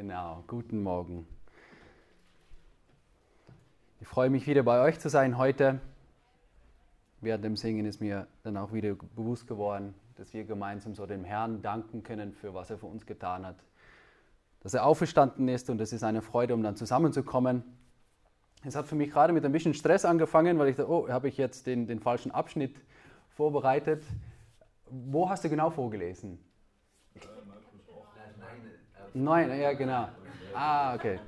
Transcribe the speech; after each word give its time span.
Genau, 0.00 0.42
guten 0.46 0.82
Morgen. 0.82 1.26
Ich 4.00 4.08
freue 4.08 4.30
mich 4.30 4.46
wieder 4.46 4.62
bei 4.62 4.80
euch 4.80 4.98
zu 4.98 5.10
sein 5.10 5.36
heute. 5.36 5.78
Während 7.20 7.44
dem 7.44 7.54
Singen 7.54 7.84
ist 7.84 8.00
mir 8.00 8.26
dann 8.42 8.56
auch 8.56 8.72
wieder 8.72 8.94
bewusst 8.94 9.46
geworden, 9.46 9.94
dass 10.16 10.32
wir 10.32 10.44
gemeinsam 10.44 10.94
so 10.94 11.04
dem 11.04 11.22
Herrn 11.22 11.60
danken 11.60 12.02
können 12.02 12.32
für 12.32 12.54
was 12.54 12.70
er 12.70 12.78
für 12.78 12.86
uns 12.86 13.04
getan 13.04 13.44
hat. 13.44 13.56
Dass 14.60 14.72
er 14.72 14.86
auferstanden 14.86 15.46
ist 15.48 15.68
und 15.68 15.78
es 15.82 15.92
ist 15.92 16.02
eine 16.02 16.22
Freude, 16.22 16.54
um 16.54 16.62
dann 16.62 16.76
zusammenzukommen. 16.76 17.62
Es 18.64 18.76
hat 18.76 18.86
für 18.86 18.94
mich 18.94 19.10
gerade 19.10 19.34
mit 19.34 19.44
ein 19.44 19.52
bisschen 19.52 19.74
Stress 19.74 20.06
angefangen, 20.06 20.58
weil 20.58 20.68
ich 20.68 20.76
dachte, 20.76 20.90
oh, 20.90 21.10
habe 21.10 21.28
ich 21.28 21.36
jetzt 21.36 21.66
den, 21.66 21.86
den 21.86 22.00
falschen 22.00 22.30
Abschnitt 22.30 22.80
vorbereitet. 23.28 24.02
Wo 24.86 25.28
hast 25.28 25.44
du 25.44 25.50
genau 25.50 25.68
vorgelesen? 25.68 26.38
Nein, 29.14 29.60
ja, 29.60 29.72
genau. 29.72 30.08
Ah, 30.54 30.94
okay. 30.94 31.18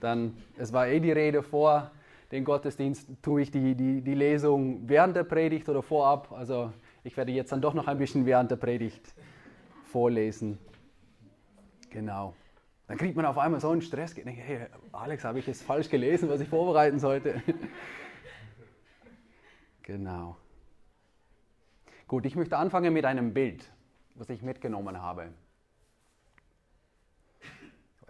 Dann, 0.00 0.36
es 0.56 0.72
war 0.72 0.86
eh 0.86 1.00
die 1.00 1.12
Rede 1.12 1.42
vor 1.42 1.90
den 2.30 2.44
Gottesdienst, 2.44 3.08
tue 3.22 3.42
ich 3.42 3.50
die, 3.50 3.74
die, 3.74 4.00
die 4.00 4.14
Lesung 4.14 4.88
während 4.88 5.16
der 5.16 5.24
Predigt 5.24 5.68
oder 5.68 5.82
vorab. 5.82 6.32
Also 6.32 6.72
ich 7.02 7.16
werde 7.16 7.32
jetzt 7.32 7.50
dann 7.50 7.60
doch 7.60 7.74
noch 7.74 7.88
ein 7.88 7.98
bisschen 7.98 8.26
während 8.26 8.50
der 8.50 8.56
Predigt 8.56 9.14
vorlesen. 9.86 10.58
Genau. 11.90 12.34
Dann 12.86 12.96
kriegt 12.96 13.16
man 13.16 13.26
auf 13.26 13.38
einmal 13.38 13.60
so 13.60 13.70
einen 13.70 13.82
Stress. 13.82 14.14
Hey, 14.16 14.66
Alex, 14.92 15.24
habe 15.24 15.40
ich 15.40 15.46
jetzt 15.46 15.62
falsch 15.62 15.88
gelesen, 15.88 16.28
was 16.28 16.40
ich 16.40 16.48
vorbereiten 16.48 17.00
sollte? 17.00 17.42
genau. 19.82 20.36
Gut, 22.06 22.26
ich 22.26 22.36
möchte 22.36 22.56
anfangen 22.56 22.92
mit 22.92 23.04
einem 23.04 23.34
Bild, 23.34 23.68
was 24.14 24.30
ich 24.30 24.42
mitgenommen 24.42 25.02
habe 25.02 25.30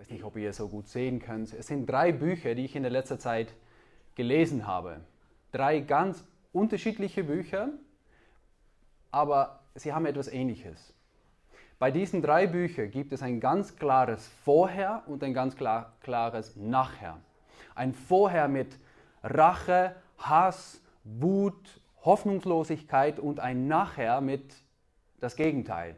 weiß 0.00 0.08
nicht, 0.08 0.24
ob 0.24 0.34
ihr 0.38 0.50
so 0.54 0.66
gut 0.66 0.88
sehen 0.88 1.18
könnt. 1.18 1.52
Es 1.52 1.66
sind 1.66 1.84
drei 1.84 2.10
Bücher, 2.10 2.54
die 2.54 2.64
ich 2.64 2.74
in 2.74 2.82
der 2.84 2.90
letzten 2.90 3.18
Zeit 3.18 3.52
gelesen 4.14 4.66
habe. 4.66 5.02
Drei 5.52 5.80
ganz 5.80 6.24
unterschiedliche 6.54 7.22
Bücher, 7.22 7.68
aber 9.10 9.60
sie 9.74 9.92
haben 9.92 10.06
etwas 10.06 10.28
Ähnliches. 10.28 10.94
Bei 11.78 11.90
diesen 11.90 12.22
drei 12.22 12.46
Büchern 12.46 12.90
gibt 12.90 13.12
es 13.12 13.20
ein 13.22 13.40
ganz 13.40 13.76
klares 13.76 14.26
Vorher 14.42 15.02
und 15.06 15.22
ein 15.22 15.34
ganz 15.34 15.54
klar, 15.54 15.92
klares 16.00 16.56
Nachher. 16.56 17.18
Ein 17.74 17.92
Vorher 17.92 18.48
mit 18.48 18.78
Rache, 19.22 19.94
Hass, 20.16 20.80
Wut, 21.04 21.78
Hoffnungslosigkeit 22.06 23.18
und 23.18 23.38
ein 23.38 23.68
Nachher 23.68 24.22
mit 24.22 24.54
das 25.20 25.36
Gegenteil. 25.36 25.96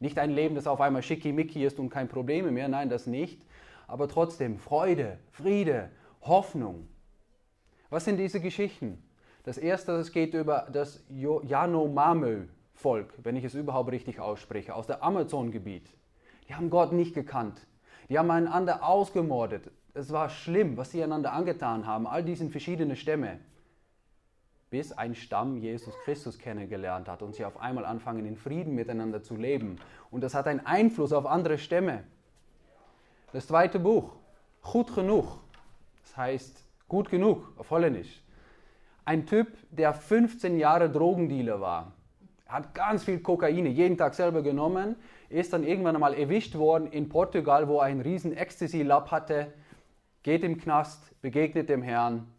Nicht 0.00 0.18
ein 0.18 0.30
Leben, 0.30 0.54
das 0.54 0.66
auf 0.66 0.80
einmal 0.80 1.02
schickimicki 1.02 1.64
ist 1.64 1.78
und 1.78 1.88
kein 1.88 2.08
Probleme 2.08 2.50
mehr, 2.50 2.68
nein, 2.68 2.90
das 2.90 3.06
nicht. 3.06 3.40
Aber 3.94 4.08
trotzdem 4.08 4.58
Freude, 4.58 5.20
Friede, 5.30 5.88
Hoffnung. 6.20 6.88
Was 7.90 8.04
sind 8.04 8.16
diese 8.16 8.40
Geschichten? 8.40 9.00
Das 9.44 9.56
erste, 9.56 9.96
das 9.96 10.10
geht 10.10 10.34
über 10.34 10.66
das 10.72 11.04
Yanomami-Volk, 11.10 13.14
wenn 13.22 13.36
ich 13.36 13.44
es 13.44 13.54
überhaupt 13.54 13.92
richtig 13.92 14.18
ausspreche, 14.18 14.74
aus 14.74 14.88
dem 14.88 14.96
Amazon-Gebiet. 15.00 15.88
Die 16.48 16.56
haben 16.56 16.70
Gott 16.70 16.92
nicht 16.92 17.14
gekannt. 17.14 17.68
Die 18.08 18.18
haben 18.18 18.32
einander 18.32 18.82
ausgemordet. 18.82 19.70
Es 19.94 20.10
war 20.10 20.28
schlimm, 20.28 20.76
was 20.76 20.90
sie 20.90 21.00
einander 21.00 21.32
angetan 21.32 21.86
haben, 21.86 22.08
all 22.08 22.24
diesen 22.24 22.50
verschiedenen 22.50 22.96
Stämme 22.96 23.38
bis 24.70 24.90
ein 24.90 25.14
Stamm 25.14 25.56
Jesus 25.56 25.94
Christus 26.02 26.36
kennengelernt 26.36 27.06
hat 27.06 27.22
und 27.22 27.36
sie 27.36 27.44
auf 27.44 27.60
einmal 27.60 27.86
anfangen, 27.86 28.26
in 28.26 28.34
Frieden 28.34 28.74
miteinander 28.74 29.22
zu 29.22 29.36
leben. 29.36 29.76
Und 30.10 30.22
das 30.22 30.34
hat 30.34 30.48
einen 30.48 30.66
Einfluss 30.66 31.12
auf 31.12 31.26
andere 31.26 31.58
Stämme. 31.58 32.02
Das 33.34 33.48
zweite 33.48 33.80
Buch, 33.80 34.12
Gut 34.62 34.94
genug, 34.94 35.40
das 36.02 36.16
heißt 36.16 36.64
gut 36.86 37.10
genug 37.10 37.52
auf 37.58 37.68
Holländisch. 37.68 38.22
Ein 39.04 39.26
Typ, 39.26 39.48
der 39.72 39.92
15 39.92 40.56
Jahre 40.56 40.88
Drogendealer 40.88 41.60
war, 41.60 41.94
hat 42.46 42.76
ganz 42.76 43.02
viel 43.02 43.18
Kokain 43.18 43.66
jeden 43.66 43.98
Tag 43.98 44.14
selber 44.14 44.42
genommen, 44.42 44.94
ist 45.30 45.52
dann 45.52 45.64
irgendwann 45.64 45.96
einmal 45.96 46.14
erwischt 46.14 46.54
worden 46.54 46.86
in 46.92 47.08
Portugal, 47.08 47.66
wo 47.66 47.80
er 47.80 47.86
ein 47.86 48.00
riesen 48.00 48.32
Ecstasy-Lab 48.32 49.10
hatte, 49.10 49.52
geht 50.22 50.44
im 50.44 50.56
Knast, 50.56 51.20
begegnet 51.20 51.68
dem 51.68 51.82
Herrn 51.82 52.32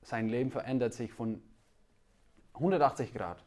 sein 0.00 0.30
Leben 0.30 0.50
verändert 0.50 0.94
sich 0.94 1.12
von 1.12 1.42
180 2.54 3.12
Grad. 3.12 3.44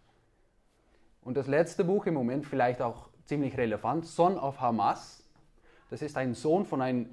Und 1.21 1.35
das 1.35 1.47
letzte 1.47 1.83
Buch 1.83 2.05
im 2.05 2.13
Moment 2.13 2.45
vielleicht 2.45 2.79
auch 2.79 3.09
ziemlich 3.25 3.57
relevant, 3.57 4.05
Son 4.05 4.37
of 4.37 4.61
Hamas. 4.61 5.22
Das 5.93 6.01
ist 6.01 6.17
ein 6.17 6.33
Sohn 6.33 6.65
von 6.65 6.81
einem 6.81 7.07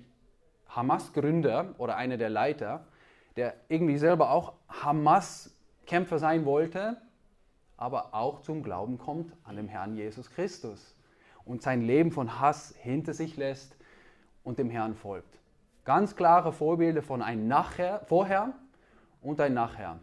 Hamas-Gründer 0.71 1.75
oder 1.77 1.99
einer 1.99 2.17
der 2.17 2.31
Leiter, 2.31 2.87
der 3.37 3.55
irgendwie 3.69 3.99
selber 3.99 4.31
auch 4.31 4.55
Hamas-Kämpfer 4.71 6.19
sein 6.19 6.47
wollte, 6.47 6.97
aber 7.77 8.15
auch 8.15 8.41
zum 8.41 8.63
Glauben 8.63 8.97
kommt 8.97 9.35
an 9.45 9.57
den 9.57 9.69
Herrn 9.69 9.97
Jesus 9.97 10.31
Christus 10.31 10.97
und 11.45 11.61
sein 11.61 11.83
Leben 11.83 12.11
von 12.11 12.41
Hass 12.41 12.75
hinter 12.79 13.13
sich 13.13 13.37
lässt 13.37 13.77
und 14.45 14.59
dem 14.59 14.71
Herrn 14.71 14.95
folgt. 14.95 15.39
Ganz 15.85 16.17
klare 16.17 16.51
Vorbilder 16.51 17.03
von 17.03 17.21
einem 17.21 17.49
Nachher, 17.49 18.01
Vorher 18.07 18.55
und 19.21 19.43
ein 19.43 19.53
Nachher. 19.53 19.99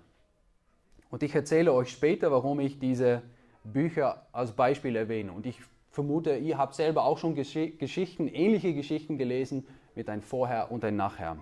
Und 1.10 1.24
ich 1.24 1.34
erzähle 1.34 1.74
euch 1.74 1.90
später, 1.90 2.30
warum 2.30 2.60
ich 2.60 2.78
diese 2.78 3.24
Bücher 3.64 4.28
als 4.34 4.52
Beispiel 4.52 4.96
erwähne. 4.96 5.32
Und 5.32 5.48
ich 5.48 5.64
vermute, 5.98 6.38
ihr 6.38 6.60
habt 6.60 6.76
selber 6.76 7.06
auch 7.06 7.18
schon 7.18 7.34
Geschichten, 7.34 8.28
ähnliche 8.28 8.76
Geschichten 8.76 9.18
gelesen 9.18 9.66
mit 9.96 10.10
ein 10.10 10.22
Vorher 10.22 10.72
und 10.72 10.86
ein 10.86 10.96
Nachher. 10.96 11.38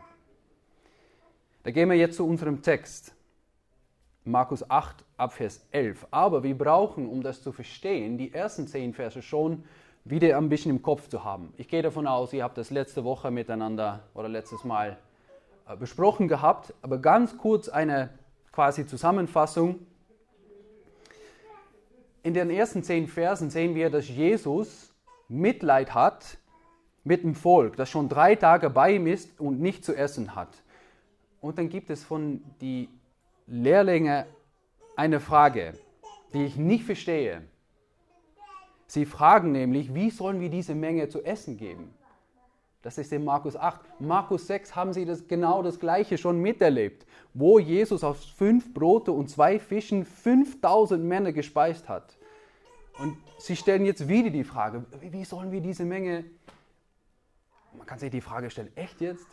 Da 1.63 1.71
gehen 1.71 1.89
wir 1.89 1.97
jetzt 1.97 2.15
zu 2.15 2.25
unserem 2.25 2.61
Text. 2.61 3.13
Markus 4.23 4.69
8, 4.69 5.03
Abvers 5.17 5.67
11. 5.71 6.07
Aber 6.09 6.41
wir 6.43 6.57
brauchen, 6.57 7.05
um 7.05 7.21
das 7.21 7.43
zu 7.43 7.51
verstehen, 7.51 8.17
die 8.17 8.33
ersten 8.33 8.65
zehn 8.65 8.93
Verse 8.93 9.21
schon 9.21 9.65
wieder 10.05 10.37
ein 10.37 10.47
bisschen 10.47 10.71
im 10.71 10.81
Kopf 10.81 11.09
zu 11.09 11.25
haben. 11.25 11.53
Ich 11.57 11.67
gehe 11.67 11.81
davon 11.81 12.07
aus, 12.07 12.31
ihr 12.31 12.45
habt 12.45 12.57
das 12.57 12.69
letzte 12.69 13.03
Woche 13.03 13.31
miteinander 13.31 14.03
oder 14.13 14.29
letztes 14.29 14.63
Mal 14.63 14.97
äh, 15.67 15.75
besprochen 15.75 16.29
gehabt, 16.29 16.73
aber 16.81 16.97
ganz 16.99 17.37
kurz 17.37 17.67
eine 17.67 18.09
quasi 18.53 18.87
Zusammenfassung. 18.87 19.79
In 22.25 22.33
den 22.33 22.49
ersten 22.49 22.81
zehn 22.81 23.07
Versen 23.07 23.51
sehen 23.51 23.75
wir, 23.75 23.91
dass 23.91 24.09
Jesus 24.09 24.91
Mitleid 25.27 25.93
hat 25.93 26.39
mit 27.03 27.21
dem 27.21 27.35
Volk, 27.35 27.75
das 27.77 27.87
schon 27.87 28.09
drei 28.09 28.33
Tage 28.33 28.71
bei 28.71 28.95
ihm 28.95 29.05
ist 29.05 29.39
und 29.39 29.61
nicht 29.61 29.85
zu 29.85 29.93
essen 29.93 30.33
hat. 30.33 30.49
Und 31.39 31.59
dann 31.59 31.69
gibt 31.69 31.91
es 31.91 32.03
von 32.03 32.41
die 32.61 32.89
Lehrlinge 33.45 34.25
eine 34.95 35.19
Frage, 35.19 35.75
die 36.33 36.45
ich 36.45 36.55
nicht 36.55 36.85
verstehe. 36.85 37.43
Sie 38.87 39.05
fragen 39.05 39.51
nämlich, 39.51 39.93
wie 39.93 40.09
sollen 40.09 40.39
wir 40.39 40.49
diese 40.49 40.73
Menge 40.73 41.07
zu 41.09 41.23
essen 41.23 41.57
geben? 41.57 41.93
Das 42.85 42.99
ist 42.99 43.11
in 43.11 43.25
Markus 43.25 43.55
8. 43.55 43.81
Markus 43.99 44.45
6 44.45 44.75
haben 44.75 44.93
sie 44.93 45.05
das, 45.05 45.27
genau 45.27 45.63
das 45.63 45.79
Gleiche 45.79 46.19
schon 46.19 46.39
miterlebt, 46.39 47.07
wo 47.33 47.57
Jesus 47.57 48.03
aus 48.03 48.25
fünf 48.25 48.75
Brote 48.75 49.11
und 49.11 49.27
zwei 49.27 49.57
Fischen 49.57 50.05
5000 50.05 51.03
Männer 51.03 51.31
gespeist 51.31 51.89
hat. 51.89 52.15
Und 52.99 53.17
sie 53.39 53.55
stellen 53.55 53.85
jetzt 53.85 54.07
wieder 54.07 54.29
die 54.29 54.43
Frage, 54.43 54.85
wie 55.01 55.25
sollen 55.25 55.51
wir 55.51 55.61
diese 55.61 55.83
Menge, 55.83 56.25
man 57.75 57.87
kann 57.87 57.97
sich 57.97 58.11
die 58.11 58.21
Frage 58.21 58.51
stellen, 58.51 58.69
echt 58.75 59.01
jetzt? 59.01 59.25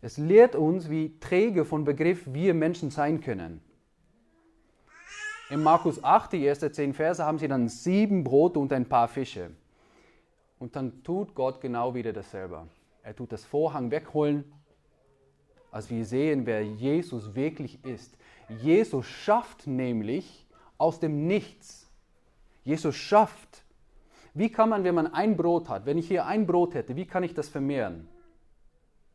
Es 0.00 0.18
lehrt 0.18 0.56
uns, 0.56 0.90
wie 0.90 1.20
träge 1.20 1.64
von 1.64 1.84
Begriff 1.84 2.24
wir 2.26 2.52
Menschen 2.52 2.90
sein 2.90 3.20
können. 3.20 3.60
In 5.50 5.62
Markus 5.62 6.02
8, 6.02 6.32
die 6.32 6.44
ersten 6.44 6.72
zehn 6.72 6.94
Verse, 6.94 7.24
haben 7.24 7.38
sie 7.38 7.46
dann 7.46 7.68
sieben 7.68 8.24
Brote 8.24 8.58
und 8.58 8.72
ein 8.72 8.88
paar 8.88 9.06
Fische. 9.06 9.52
Und 10.58 10.76
dann 10.76 11.02
tut 11.02 11.34
Gott 11.34 11.60
genau 11.60 11.94
wieder 11.94 12.12
dasselbe. 12.12 12.66
Er 13.02 13.14
tut 13.14 13.32
das 13.32 13.44
Vorhang 13.44 13.90
wegholen, 13.90 14.44
als 15.70 15.90
wir 15.90 16.04
sehen, 16.04 16.46
wer 16.46 16.64
Jesus 16.64 17.34
wirklich 17.34 17.84
ist. 17.84 18.16
Jesus 18.48 19.06
schafft 19.06 19.66
nämlich 19.66 20.46
aus 20.78 21.00
dem 21.00 21.26
Nichts. 21.26 21.90
Jesus 22.64 22.96
schafft. 22.96 23.64
Wie 24.34 24.50
kann 24.50 24.68
man, 24.68 24.84
wenn 24.84 24.94
man 24.94 25.06
ein 25.12 25.36
Brot 25.36 25.68
hat, 25.68 25.86
wenn 25.86 25.98
ich 25.98 26.08
hier 26.08 26.26
ein 26.26 26.46
Brot 26.46 26.74
hätte, 26.74 26.96
wie 26.96 27.06
kann 27.06 27.22
ich 27.22 27.34
das 27.34 27.48
vermehren? 27.48 28.08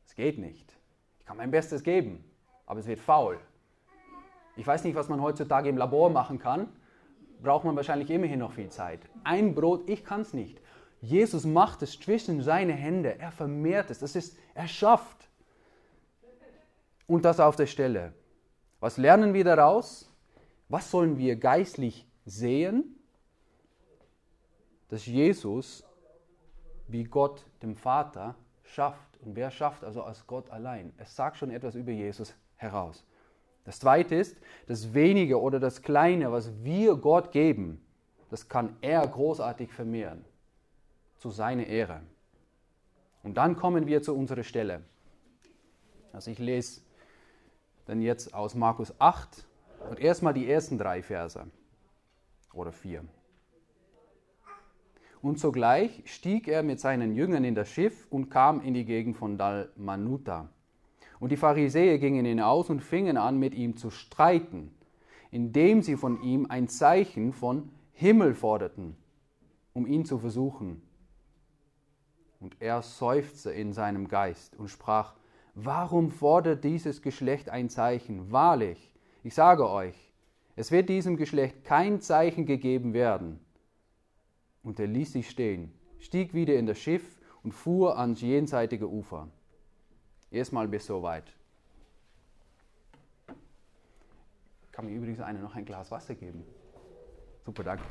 Es 0.06 0.16
geht 0.16 0.38
nicht. 0.38 0.76
Ich 1.20 1.26
kann 1.26 1.38
mein 1.38 1.52
Bestes 1.52 1.84
geben, 1.84 2.24
aber 2.66 2.80
es 2.80 2.88
wird 2.88 3.00
faul. 3.00 3.40
Ich 4.56 4.68
weiß 4.68 4.84
nicht, 4.84 4.96
was 4.96 5.10
man 5.10 5.22
heutzutage 5.22 5.70
im 5.70 5.78
Labor 5.78 6.10
machen 6.10 6.40
kann. 6.40 6.68
Braucht 7.42 7.66
man 7.66 7.76
wahrscheinlich 7.76 8.10
immerhin 8.10 8.40
noch 8.40 8.54
viel 8.54 8.70
Zeit. 8.70 9.02
Ein 9.24 9.56
Brot, 9.56 9.90
ich 9.90 10.04
kann 10.04 10.22
es 10.22 10.34
nicht. 10.34 10.62
Jesus 11.04 11.44
macht 11.44 11.82
es 11.82 12.00
zwischen 12.00 12.42
seine 12.42 12.72
Hände. 12.72 13.20
Er 13.20 13.34
vermehrt 13.34 13.92
es. 13.92 14.00
Das 14.00 14.16
ist, 14.16 14.38
er 14.54 14.70
schafft. 14.70 15.28
Und 17.08 17.26
das 17.26 17.42
auf 17.42 17.58
der 17.58 17.68
Stelle. 17.68 18.14
Was 18.80 18.98
lernen 18.98 19.34
wir 19.34 19.44
daraus? 19.44 20.10
Was 20.70 20.90
sollen 20.90 21.18
wir 21.18 21.36
geistlich 21.36 22.08
sehen? 22.26 22.96
Dass 24.88 25.06
Jesus 25.06 25.84
wie 26.88 27.04
Gott 27.04 27.44
dem 27.62 27.76
Vater 27.76 28.36
schafft. 28.64 29.20
Und 29.20 29.36
wer 29.36 29.52
schafft 29.52 29.84
also 29.84 30.04
als 30.04 30.26
Gott 30.26 30.50
allein? 30.52 30.94
Es 30.98 31.18
sagt 31.18 31.36
schon 31.36 31.52
etwas 31.52 31.76
über 31.76 31.92
Jesus 31.92 32.34
heraus. 32.56 33.04
Das 33.66 33.78
zweite 33.80 34.16
ist, 34.16 34.38
das 34.68 34.94
Wenige 34.94 35.42
oder 35.42 35.60
das 35.60 35.82
Kleine, 35.82 36.32
was 36.32 36.64
wir 36.64 36.96
Gott 36.96 37.34
geben, 37.34 37.86
das 38.30 38.48
kann 38.48 38.78
er 38.80 39.06
großartig 39.06 39.74
vermehren. 39.74 40.24
Zu 41.18 41.30
seiner 41.30 41.66
Ehre. 41.66 42.02
Und 43.24 43.36
dann 43.38 43.56
kommen 43.56 43.88
wir 43.88 44.02
zu 44.02 44.16
unserer 44.16 44.44
Stelle. 44.44 44.84
Also 46.12 46.30
ich 46.32 46.40
lese 46.40 46.82
dann 47.86 48.02
jetzt 48.02 48.34
aus 48.34 48.56
Markus 48.56 48.94
8 49.00 49.46
und 49.90 50.00
erstmal 50.00 50.34
die 50.34 50.50
ersten 50.50 50.78
drei 50.78 51.02
Verse 51.02 51.46
oder 52.54 52.72
vier. 52.72 53.04
Und 55.22 55.40
sogleich 55.40 56.04
stieg 56.06 56.48
er 56.50 56.64
mit 56.64 56.82
seinen 56.82 57.16
Jüngern 57.16 57.46
in 57.46 57.56
das 57.56 57.70
Schiff 57.70 58.08
und 58.10 58.30
kam 58.30 58.62
in 58.62 58.74
die 58.74 58.86
Gegend 58.86 59.16
von 59.16 59.38
Dalmanuta. 59.38 60.50
Und 61.20 61.32
die 61.32 61.38
Pharisäer 61.38 61.98
gingen 61.98 62.26
hinaus 62.26 62.70
und 62.70 62.82
fingen 62.82 63.16
an, 63.16 63.40
mit 63.40 63.56
ihm 63.56 63.78
zu 63.78 63.90
streiten, 63.90 64.72
indem 65.32 65.82
sie 65.82 65.96
von 65.96 66.22
ihm 66.22 66.48
ein 66.50 66.68
Zeichen 66.68 67.32
von 67.32 67.70
Himmel 67.94 68.34
forderten, 68.34 68.98
um 69.72 69.88
ihn 69.88 70.04
zu 70.04 70.20
versuchen. 70.20 70.82
Und 72.44 72.58
er 72.60 72.82
seufzte 72.82 73.52
in 73.52 73.72
seinem 73.72 74.10
Geist 74.10 74.58
und 74.60 74.68
sprach, 74.68 75.16
Warum 75.56 76.12
fordert 76.12 76.66
dieses 76.66 77.02
Geschlecht 77.02 77.50
ein 77.50 77.70
Zeichen? 77.70 78.34
Wahrlich, 78.34 78.92
ich 79.24 79.34
sage 79.34 79.70
euch, 79.70 79.96
es 80.58 80.70
wird 80.70 80.90
diesem 80.90 81.16
Geschlecht 81.16 81.64
kein 81.64 82.02
Zeichen 82.02 82.46
gegeben 82.46 82.94
werden. 82.94 83.40
Und 84.62 84.78
er 84.78 84.88
ließ 84.88 85.14
sich 85.14 85.30
stehen, 85.30 85.72
stieg 86.00 86.34
wieder 86.34 86.56
in 86.56 86.66
das 86.66 86.80
Schiff 86.80 87.22
und 87.44 87.54
fuhr 87.54 87.98
ans 87.98 88.20
jenseitige 88.20 88.90
Ufer. 88.90 89.30
Erstmal 90.30 90.68
bis 90.68 90.86
soweit. 90.86 91.34
Kann 94.74 94.88
mir 94.88 94.96
übrigens 94.96 95.22
einer 95.22 95.40
noch 95.40 95.56
ein 95.56 95.64
Glas 95.64 95.92
Wasser 95.92 96.16
geben? 96.16 96.44
Super, 97.46 97.64
danke. 97.64 97.86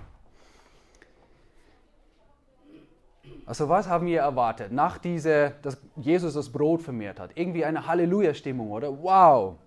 Also 3.45 3.69
was 3.69 3.89
haben 3.89 4.07
wir 4.07 4.21
erwartet, 4.21 4.71
nach 4.71 4.99
dieser, 4.99 5.51
dass 5.51 5.77
Jesus 5.97 6.35
das 6.35 6.51
Brot 6.51 6.83
vermehrt 6.83 7.19
hat? 7.19 7.33
Irgendwie 7.35 7.65
eine 7.65 7.87
Halleluja-Stimmung, 7.87 8.71
oder? 8.71 9.03
Wow! 9.03 9.59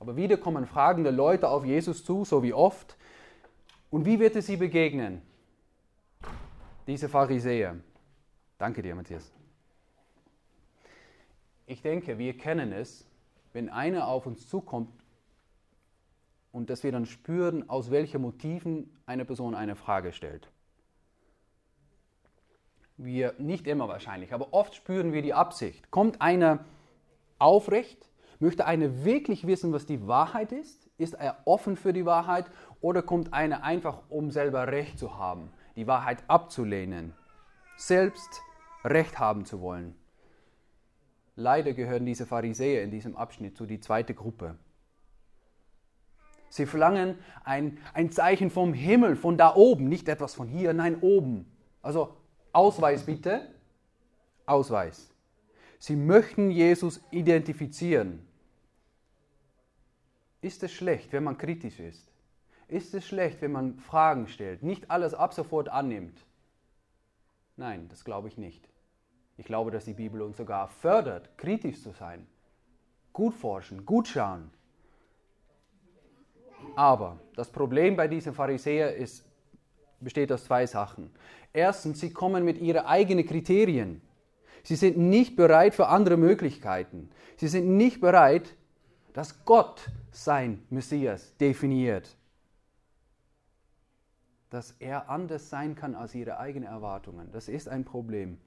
Aber 0.00 0.16
wieder 0.16 0.36
kommen 0.36 0.66
fragende 0.66 1.10
Leute 1.10 1.48
auf 1.48 1.64
Jesus 1.64 2.04
zu, 2.04 2.24
so 2.24 2.42
wie 2.42 2.52
oft. 2.52 2.96
Und 3.90 4.04
wie 4.04 4.18
wird 4.18 4.36
es 4.36 4.46
sie 4.46 4.56
begegnen? 4.56 5.22
Diese 6.86 7.08
Pharisäer. 7.08 7.76
Danke 8.58 8.82
dir, 8.82 8.94
Matthias. 8.94 9.32
Ich 11.66 11.82
denke, 11.82 12.18
wir 12.18 12.36
kennen 12.36 12.72
es, 12.72 13.06
wenn 13.52 13.68
einer 13.68 14.06
auf 14.06 14.26
uns 14.26 14.48
zukommt 14.48 14.92
und 16.52 16.70
dass 16.70 16.82
wir 16.84 16.92
dann 16.92 17.06
spüren, 17.06 17.68
aus 17.68 17.90
welchen 17.90 18.22
Motiven 18.22 18.90
eine 19.06 19.24
Person 19.24 19.54
eine 19.54 19.76
Frage 19.76 20.12
stellt. 20.12 20.48
Wir, 22.96 23.34
nicht 23.38 23.66
immer 23.66 23.88
wahrscheinlich, 23.88 24.32
aber 24.32 24.52
oft 24.52 24.74
spüren 24.74 25.12
wir 25.12 25.22
die 25.22 25.34
Absicht. 25.34 25.90
Kommt 25.90 26.22
einer 26.22 26.64
aufrecht, 27.38 28.08
möchte 28.38 28.66
einer 28.66 29.04
wirklich 29.04 29.46
wissen, 29.46 29.72
was 29.72 29.86
die 29.86 30.06
Wahrheit 30.06 30.52
ist? 30.52 30.88
Ist 30.98 31.14
er 31.14 31.36
offen 31.44 31.76
für 31.76 31.92
die 31.92 32.06
Wahrheit 32.06 32.46
oder 32.80 33.02
kommt 33.02 33.34
einer 33.34 33.64
einfach, 33.64 34.02
um 34.08 34.30
selber 34.30 34.68
Recht 34.68 34.98
zu 34.98 35.18
haben, 35.18 35.50
die 35.76 35.86
Wahrheit 35.86 36.24
abzulehnen, 36.28 37.12
selbst 37.76 38.40
Recht 38.84 39.18
haben 39.18 39.44
zu 39.44 39.60
wollen? 39.60 39.94
Leider 41.34 41.74
gehören 41.74 42.06
diese 42.06 42.24
Pharisäer 42.24 42.82
in 42.82 42.90
diesem 42.90 43.14
Abschnitt 43.14 43.58
zu 43.58 43.66
die 43.66 43.80
zweite 43.80 44.14
Gruppe. 44.14 44.56
Sie 46.48 46.64
verlangen 46.64 47.18
ein, 47.44 47.76
ein 47.92 48.10
Zeichen 48.10 48.48
vom 48.48 48.72
Himmel, 48.72 49.16
von 49.16 49.36
da 49.36 49.54
oben, 49.54 49.88
nicht 49.88 50.08
etwas 50.08 50.34
von 50.34 50.48
hier, 50.48 50.72
nein, 50.72 51.00
oben. 51.02 51.52
Also 51.82 52.16
Ausweis 52.56 53.04
bitte. 53.04 53.46
Ausweis. 54.46 55.10
Sie 55.78 55.94
möchten 55.94 56.50
Jesus 56.50 57.02
identifizieren. 57.10 58.26
Ist 60.40 60.62
es 60.62 60.72
schlecht, 60.72 61.12
wenn 61.12 61.24
man 61.24 61.36
kritisch 61.36 61.78
ist? 61.80 62.10
Ist 62.68 62.94
es 62.94 63.06
schlecht, 63.06 63.42
wenn 63.42 63.52
man 63.52 63.78
Fragen 63.78 64.26
stellt, 64.26 64.62
nicht 64.62 64.90
alles 64.90 65.12
ab 65.12 65.34
sofort 65.34 65.68
annimmt? 65.68 66.24
Nein, 67.56 67.88
das 67.90 68.06
glaube 68.06 68.28
ich 68.28 68.38
nicht. 68.38 68.66
Ich 69.36 69.44
glaube, 69.44 69.70
dass 69.70 69.84
die 69.84 69.92
Bibel 69.92 70.22
uns 70.22 70.38
sogar 70.38 70.68
fördert, 70.68 71.36
kritisch 71.36 71.82
zu 71.82 71.92
sein, 71.92 72.26
gut 73.12 73.34
forschen, 73.34 73.84
gut 73.84 74.08
schauen. 74.08 74.50
Aber 76.74 77.20
das 77.34 77.52
Problem 77.52 77.96
bei 77.96 78.08
diesem 78.08 78.32
Pharisäer 78.32 78.96
ist, 78.96 79.26
besteht 80.00 80.32
aus 80.32 80.44
zwei 80.44 80.66
Sachen. 80.66 81.10
Erstens, 81.52 82.00
sie 82.00 82.10
kommen 82.10 82.44
mit 82.44 82.58
ihren 82.58 82.84
eigenen 82.84 83.26
Kriterien. 83.26 84.00
Sie 84.62 84.76
sind 84.76 84.96
nicht 84.96 85.36
bereit 85.36 85.74
für 85.74 85.88
andere 85.88 86.16
Möglichkeiten. 86.16 87.10
Sie 87.36 87.48
sind 87.48 87.76
nicht 87.76 88.00
bereit, 88.00 88.56
dass 89.12 89.44
Gott 89.44 89.88
sein 90.10 90.62
Messias 90.70 91.36
definiert. 91.38 92.16
Dass 94.50 94.74
er 94.78 95.08
anders 95.08 95.50
sein 95.50 95.74
kann 95.74 95.94
als 95.94 96.14
ihre 96.14 96.38
eigenen 96.38 96.68
Erwartungen. 96.68 97.30
Das 97.32 97.48
ist 97.48 97.68
ein 97.68 97.84
Problem 97.84 98.38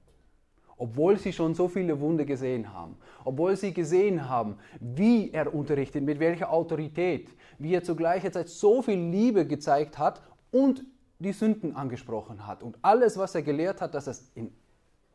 obwohl 0.80 1.18
sie 1.18 1.34
schon 1.34 1.54
so 1.54 1.68
viele 1.68 2.00
Wunder 2.00 2.26
gesehen 2.26 2.74
haben, 2.74 2.96
obwohl 3.26 3.56
sie 3.58 3.74
gesehen 3.74 4.30
haben, 4.30 4.56
wie 4.80 5.30
er 5.32 5.54
unterrichtet, 5.54 6.04
mit 6.04 6.20
welcher 6.20 6.52
Autorität, 6.52 7.30
wie 7.60 7.76
er 7.76 7.84
zur 7.84 7.98
gleichen 7.98 8.32
Zeit 8.32 8.48
so 8.48 8.82
viel 8.82 8.98
Liebe 8.98 9.46
gezeigt 9.46 10.00
hat 10.00 10.22
und 10.52 10.86
die 11.20 11.34
Sünden 11.34 11.76
angesprochen 11.76 12.48
hat 12.48 12.64
und 12.64 12.78
alles, 12.82 13.18
was 13.18 13.36
er 13.36 13.42
gelehrt 13.42 13.82
hat, 13.82 13.94
dass 13.94 14.08
es 14.08 14.32
in 14.36 14.54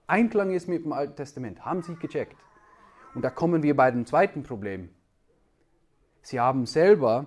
Einklang 0.06 0.51
ist 0.53 0.69
mit 0.69 0.85
dem 0.85 0.93
Alten 0.93 1.17
Testament, 1.17 1.65
haben 1.65 1.83
sie 1.83 1.97
gecheckt. 1.97 2.37
Und 3.15 3.23
da 3.23 3.31
kommen 3.31 3.62
wir 3.62 3.75
bei 3.75 3.91
dem 3.91 4.05
zweiten 4.05 4.43
Problem. 4.43 4.91
Sie 6.21 6.41
haben 6.41 6.67
selber, 6.67 7.27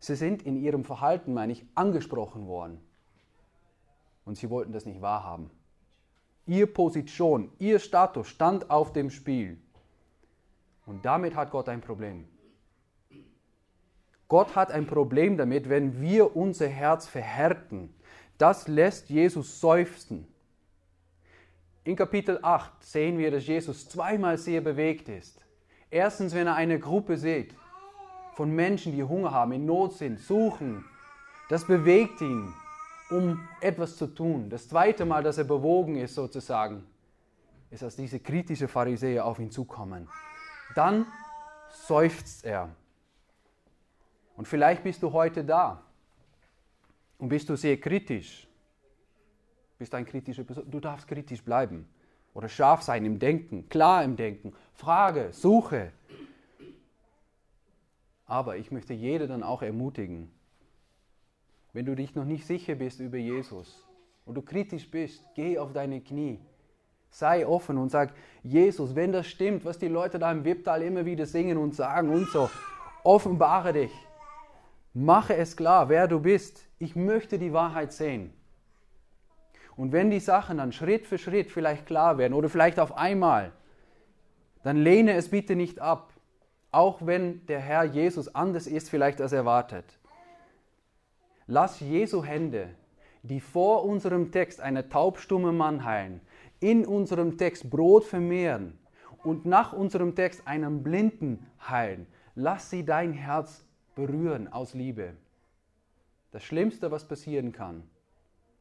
sie 0.00 0.16
sind 0.16 0.42
in 0.42 0.56
ihrem 0.56 0.84
Verhalten, 0.84 1.34
meine 1.34 1.52
ich, 1.52 1.64
angesprochen 1.74 2.46
worden. 2.46 2.80
Und 4.24 4.36
sie 4.36 4.50
wollten 4.50 4.72
das 4.72 4.86
nicht 4.86 5.00
wahrhaben. 5.00 5.50
Ihr 6.46 6.72
Position, 6.72 7.50
ihr 7.58 7.78
Status 7.78 8.28
stand 8.28 8.70
auf 8.70 8.92
dem 8.92 9.10
Spiel. 9.10 9.58
Und 10.84 11.04
damit 11.04 11.34
hat 11.36 11.50
Gott 11.50 11.68
ein 11.68 11.80
Problem. 11.80 12.26
Gott 14.28 14.56
hat 14.56 14.72
ein 14.72 14.86
Problem 14.86 15.36
damit, 15.36 15.68
wenn 15.68 16.00
wir 16.00 16.36
unser 16.36 16.66
Herz 16.66 17.06
verhärten. 17.06 17.94
Das 18.38 18.68
lässt 18.68 19.08
Jesus 19.08 19.60
seufzen. 19.60 20.26
In 21.84 21.96
Kapitel 21.96 22.38
8 22.42 22.82
sehen 22.82 23.18
wir, 23.18 23.30
dass 23.30 23.46
Jesus 23.46 23.88
zweimal 23.88 24.36
sehr 24.38 24.60
bewegt 24.60 25.08
ist. 25.08 25.40
Erstens, 25.90 26.34
wenn 26.34 26.46
er 26.46 26.56
eine 26.56 26.78
Gruppe 26.78 27.16
sieht 27.16 27.54
von 28.34 28.50
Menschen, 28.50 28.92
die 28.92 29.04
Hunger 29.04 29.30
haben, 29.30 29.52
in 29.52 29.64
Not 29.64 29.94
sind, 29.94 30.18
suchen. 30.18 30.84
Das 31.48 31.64
bewegt 31.64 32.20
ihn 32.20 32.52
um 33.10 33.48
etwas 33.60 33.96
zu 33.96 34.06
tun. 34.08 34.50
Das 34.50 34.68
zweite 34.68 35.04
Mal, 35.04 35.22
dass 35.22 35.38
er 35.38 35.44
bewogen 35.44 35.96
ist, 35.96 36.14
sozusagen, 36.14 36.84
ist, 37.70 37.82
als 37.82 37.96
diese 37.96 38.20
kritische 38.20 38.68
Pharisäer 38.68 39.24
auf 39.24 39.38
ihn 39.38 39.50
zukommen. 39.50 40.08
Dann 40.74 41.06
seufzt 41.68 42.44
er. 42.44 42.70
Und 44.36 44.48
vielleicht 44.48 44.82
bist 44.82 45.02
du 45.02 45.12
heute 45.12 45.44
da 45.44 45.82
und 47.18 47.28
bist 47.28 47.48
du 47.48 47.56
sehr 47.56 47.78
kritisch. 47.78 48.46
Bist 49.78 49.94
ein 49.94 50.06
kritischer 50.06 50.44
Person. 50.44 50.70
Du 50.70 50.80
darfst 50.80 51.06
kritisch 51.06 51.42
bleiben 51.42 51.86
oder 52.34 52.48
scharf 52.48 52.82
sein 52.82 53.04
im 53.04 53.18
Denken, 53.18 53.68
klar 53.68 54.04
im 54.04 54.16
Denken. 54.16 54.52
Frage, 54.74 55.28
suche. 55.32 55.92
Aber 58.26 58.56
ich 58.56 58.70
möchte 58.70 58.92
jeder 58.92 59.26
dann 59.26 59.42
auch 59.42 59.62
ermutigen, 59.62 60.30
wenn 61.72 61.86
du 61.86 61.94
dich 61.94 62.14
noch 62.14 62.24
nicht 62.24 62.46
sicher 62.46 62.74
bist 62.74 63.00
über 63.00 63.18
Jesus 63.18 63.86
und 64.24 64.34
du 64.34 64.42
kritisch 64.42 64.90
bist, 64.90 65.22
geh 65.34 65.58
auf 65.58 65.72
deine 65.72 66.00
Knie. 66.00 66.40
Sei 67.10 67.46
offen 67.46 67.78
und 67.78 67.90
sag, 67.90 68.12
Jesus, 68.42 68.94
wenn 68.94 69.12
das 69.12 69.26
stimmt, 69.26 69.64
was 69.64 69.78
die 69.78 69.88
Leute 69.88 70.18
da 70.18 70.30
im 70.32 70.44
Wipptal 70.44 70.82
immer 70.82 71.06
wieder 71.06 71.24
singen 71.24 71.56
und 71.56 71.74
sagen 71.74 72.10
und 72.10 72.28
so, 72.28 72.50
offenbare 73.04 73.72
dich. 73.72 73.92
Mache 74.98 75.36
es 75.36 75.58
klar, 75.58 75.90
wer 75.90 76.08
du 76.08 76.20
bist. 76.20 76.66
Ich 76.78 76.96
möchte 76.96 77.38
die 77.38 77.52
Wahrheit 77.52 77.92
sehen. 77.92 78.32
Und 79.76 79.92
wenn 79.92 80.10
die 80.10 80.20
Sachen 80.20 80.56
dann 80.56 80.72
Schritt 80.72 81.06
für 81.06 81.18
Schritt 81.18 81.50
vielleicht 81.50 81.84
klar 81.84 82.16
werden 82.16 82.32
oder 82.32 82.48
vielleicht 82.48 82.80
auf 82.80 82.96
einmal, 82.96 83.52
dann 84.62 84.78
lehne 84.78 85.12
es 85.12 85.28
bitte 85.28 85.54
nicht 85.54 85.80
ab, 85.80 86.14
auch 86.70 87.04
wenn 87.04 87.44
der 87.44 87.60
Herr 87.60 87.84
Jesus 87.84 88.34
anders 88.34 88.66
ist 88.66 88.88
vielleicht 88.88 89.20
als 89.20 89.32
erwartet. 89.32 89.84
Lass 91.46 91.80
Jesu 91.80 92.24
Hände, 92.24 92.70
die 93.22 93.40
vor 93.40 93.84
unserem 93.84 94.32
Text 94.32 94.62
eine 94.62 94.88
taubstumme 94.88 95.52
Mann 95.52 95.84
heilen, 95.84 96.22
in 96.58 96.86
unserem 96.86 97.36
Text 97.36 97.68
Brot 97.68 98.04
vermehren 98.04 98.78
und 99.24 99.44
nach 99.44 99.74
unserem 99.74 100.14
Text 100.14 100.48
einen 100.48 100.82
Blinden 100.82 101.46
heilen. 101.68 102.06
Lass 102.34 102.70
sie 102.70 102.82
dein 102.82 103.12
Herz 103.12 103.65
berühren 103.96 104.52
aus 104.52 104.74
Liebe. 104.74 105.14
Das 106.30 106.44
Schlimmste, 106.44 106.92
was 106.92 107.08
passieren 107.08 107.50
kann, 107.50 107.82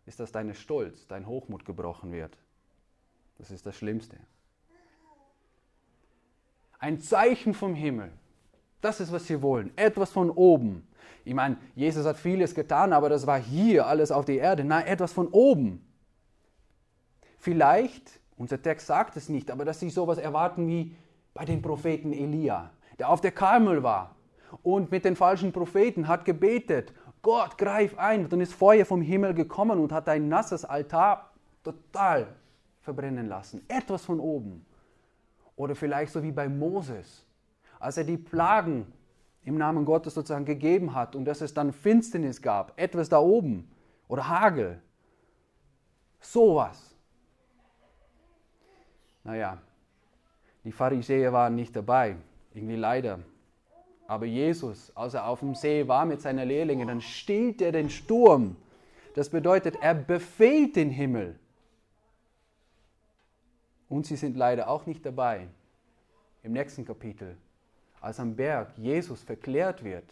ist, 0.07 0.19
dass 0.19 0.31
dein 0.31 0.55
Stolz, 0.55 1.05
dein 1.07 1.27
Hochmut 1.27 1.65
gebrochen 1.65 2.11
wird. 2.11 2.35
Das 3.37 3.51
ist 3.51 3.65
das 3.65 3.75
Schlimmste. 3.75 4.17
Ein 6.79 6.99
Zeichen 6.99 7.53
vom 7.53 7.75
Himmel. 7.75 8.11
Das 8.81 8.99
ist, 8.99 9.11
was 9.11 9.27
sie 9.27 9.41
wollen. 9.41 9.71
Etwas 9.77 10.11
von 10.11 10.29
oben. 10.29 10.87
Ich 11.25 11.33
meine, 11.33 11.57
Jesus 11.75 12.05
hat 12.05 12.17
vieles 12.17 12.55
getan, 12.55 12.93
aber 12.93 13.09
das 13.09 13.27
war 13.27 13.39
hier 13.39 13.87
alles 13.87 14.11
auf 14.11 14.25
der 14.25 14.37
Erde. 14.37 14.63
Nein, 14.63 14.85
etwas 14.85 15.11
von 15.11 15.27
oben. 15.29 15.85
Vielleicht, 17.39 18.19
unser 18.37 18.61
Text 18.61 18.87
sagt 18.87 19.17
es 19.17 19.27
nicht, 19.27 19.51
aber 19.51 19.65
dass 19.65 19.79
sie 19.79 19.89
sowas 19.89 20.17
erwarten 20.17 20.67
wie 20.67 20.95
bei 21.33 21.43
den 21.43 21.61
Propheten 21.61 22.13
Elia, 22.13 22.71
der 22.99 23.09
auf 23.09 23.21
der 23.21 23.31
Karmel 23.31 23.83
war 23.83 24.14
und 24.63 24.91
mit 24.91 25.05
den 25.05 25.15
falschen 25.15 25.51
Propheten 25.51 26.07
hat 26.07 26.25
gebetet, 26.25 26.93
Gott, 27.21 27.57
greif 27.57 27.97
ein. 27.97 28.29
Dann 28.29 28.39
ist 28.39 28.53
Feuer 28.53 28.85
vom 28.85 29.01
Himmel 29.01 29.33
gekommen 29.33 29.79
und 29.79 29.91
hat 29.91 30.07
ein 30.09 30.29
nasses 30.29 30.63
Altar 30.63 31.31
total 31.63 32.27
verbrennen 32.81 33.27
lassen. 33.27 33.65
Etwas 33.67 34.05
von 34.05 34.19
oben. 34.19 34.65
Oder 35.55 35.75
vielleicht 35.75 36.12
so 36.13 36.21
wie 36.21 36.31
bei 36.31 36.47
Moses, 36.47 37.25
als 37.79 37.97
er 37.97 38.03
die 38.03 38.17
Plagen 38.17 38.85
im 39.43 39.57
Namen 39.57 39.85
Gottes 39.85 40.13
sozusagen 40.13 40.45
gegeben 40.45 40.93
hat 40.93 41.15
und 41.15 41.25
dass 41.25 41.41
es 41.41 41.53
dann 41.53 41.71
Finsternis 41.71 42.41
gab, 42.41 42.79
etwas 42.79 43.09
da 43.09 43.19
oben 43.19 43.71
oder 44.07 44.27
Hagel. 44.27 44.81
Sowas. 46.19 46.95
Naja, 49.24 49.57
die 50.63 50.71
Pharisäer 50.71 51.33
waren 51.33 51.55
nicht 51.55 51.75
dabei, 51.75 52.17
irgendwie 52.53 52.75
leider. 52.75 53.19
Aber 54.07 54.25
Jesus, 54.25 54.91
als 54.95 55.15
er 55.15 55.27
auf 55.27 55.39
dem 55.39 55.55
See 55.55 55.88
war 55.88 56.05
mit 56.05 56.21
seinen 56.21 56.47
Lehrlingen, 56.47 56.88
dann 56.88 57.01
stillt 57.01 57.62
er 57.62 57.71
den 57.71 57.89
Sturm. 57.89 58.55
Das 59.15 59.29
bedeutet, 59.29 59.77
er 59.81 59.95
befehlt 59.95 60.75
den 60.75 60.89
Himmel. 60.89 61.39
Und 63.89 64.05
sie 64.05 64.15
sind 64.15 64.35
leider 64.35 64.67
auch 64.67 64.85
nicht 64.85 65.05
dabei 65.05 65.47
im 66.43 66.53
nächsten 66.53 66.85
Kapitel, 66.85 67.38
als 68.01 68.19
am 68.19 68.35
Berg 68.35 68.77
Jesus 68.77 69.24
verklärt 69.24 69.83
wird. 69.83 70.05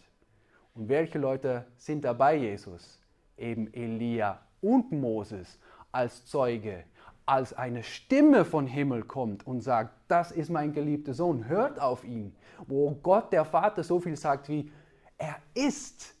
Und 0.74 0.88
welche 0.88 1.18
Leute 1.18 1.66
sind 1.76 2.04
dabei, 2.04 2.36
Jesus? 2.36 3.00
Eben 3.36 3.72
Elia 3.72 4.40
und 4.60 4.90
Moses 4.90 5.58
als 5.92 6.26
Zeuge, 6.26 6.84
als 7.26 7.52
eine 7.52 7.82
Stimme 7.82 8.44
von 8.44 8.66
Himmel 8.66 9.02
kommt 9.02 9.46
und 9.46 9.60
sagt, 9.60 9.94
das 10.08 10.30
ist 10.30 10.50
mein 10.50 10.72
geliebter 10.72 11.14
Sohn, 11.14 11.48
hört 11.48 11.80
auf 11.80 12.04
ihn. 12.04 12.34
Wo 12.66 12.90
Gott 12.90 13.32
der 13.32 13.44
Vater 13.44 13.82
so 13.82 14.00
viel 14.00 14.16
sagt 14.16 14.48
wie, 14.48 14.70
er 15.16 15.36
ist 15.54 16.14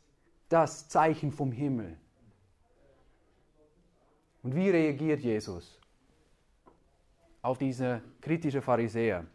das 0.48 0.88
Zeichen 0.88 1.30
vom 1.32 1.52
Himmel. 1.52 1.96
Und 4.42 4.54
wie 4.54 4.70
reagiert 4.70 5.20
Jesus? 5.20 5.78
auf 7.44 7.58
diese 7.58 8.00
kritische 8.22 8.62
Pharisäer. 8.62 9.26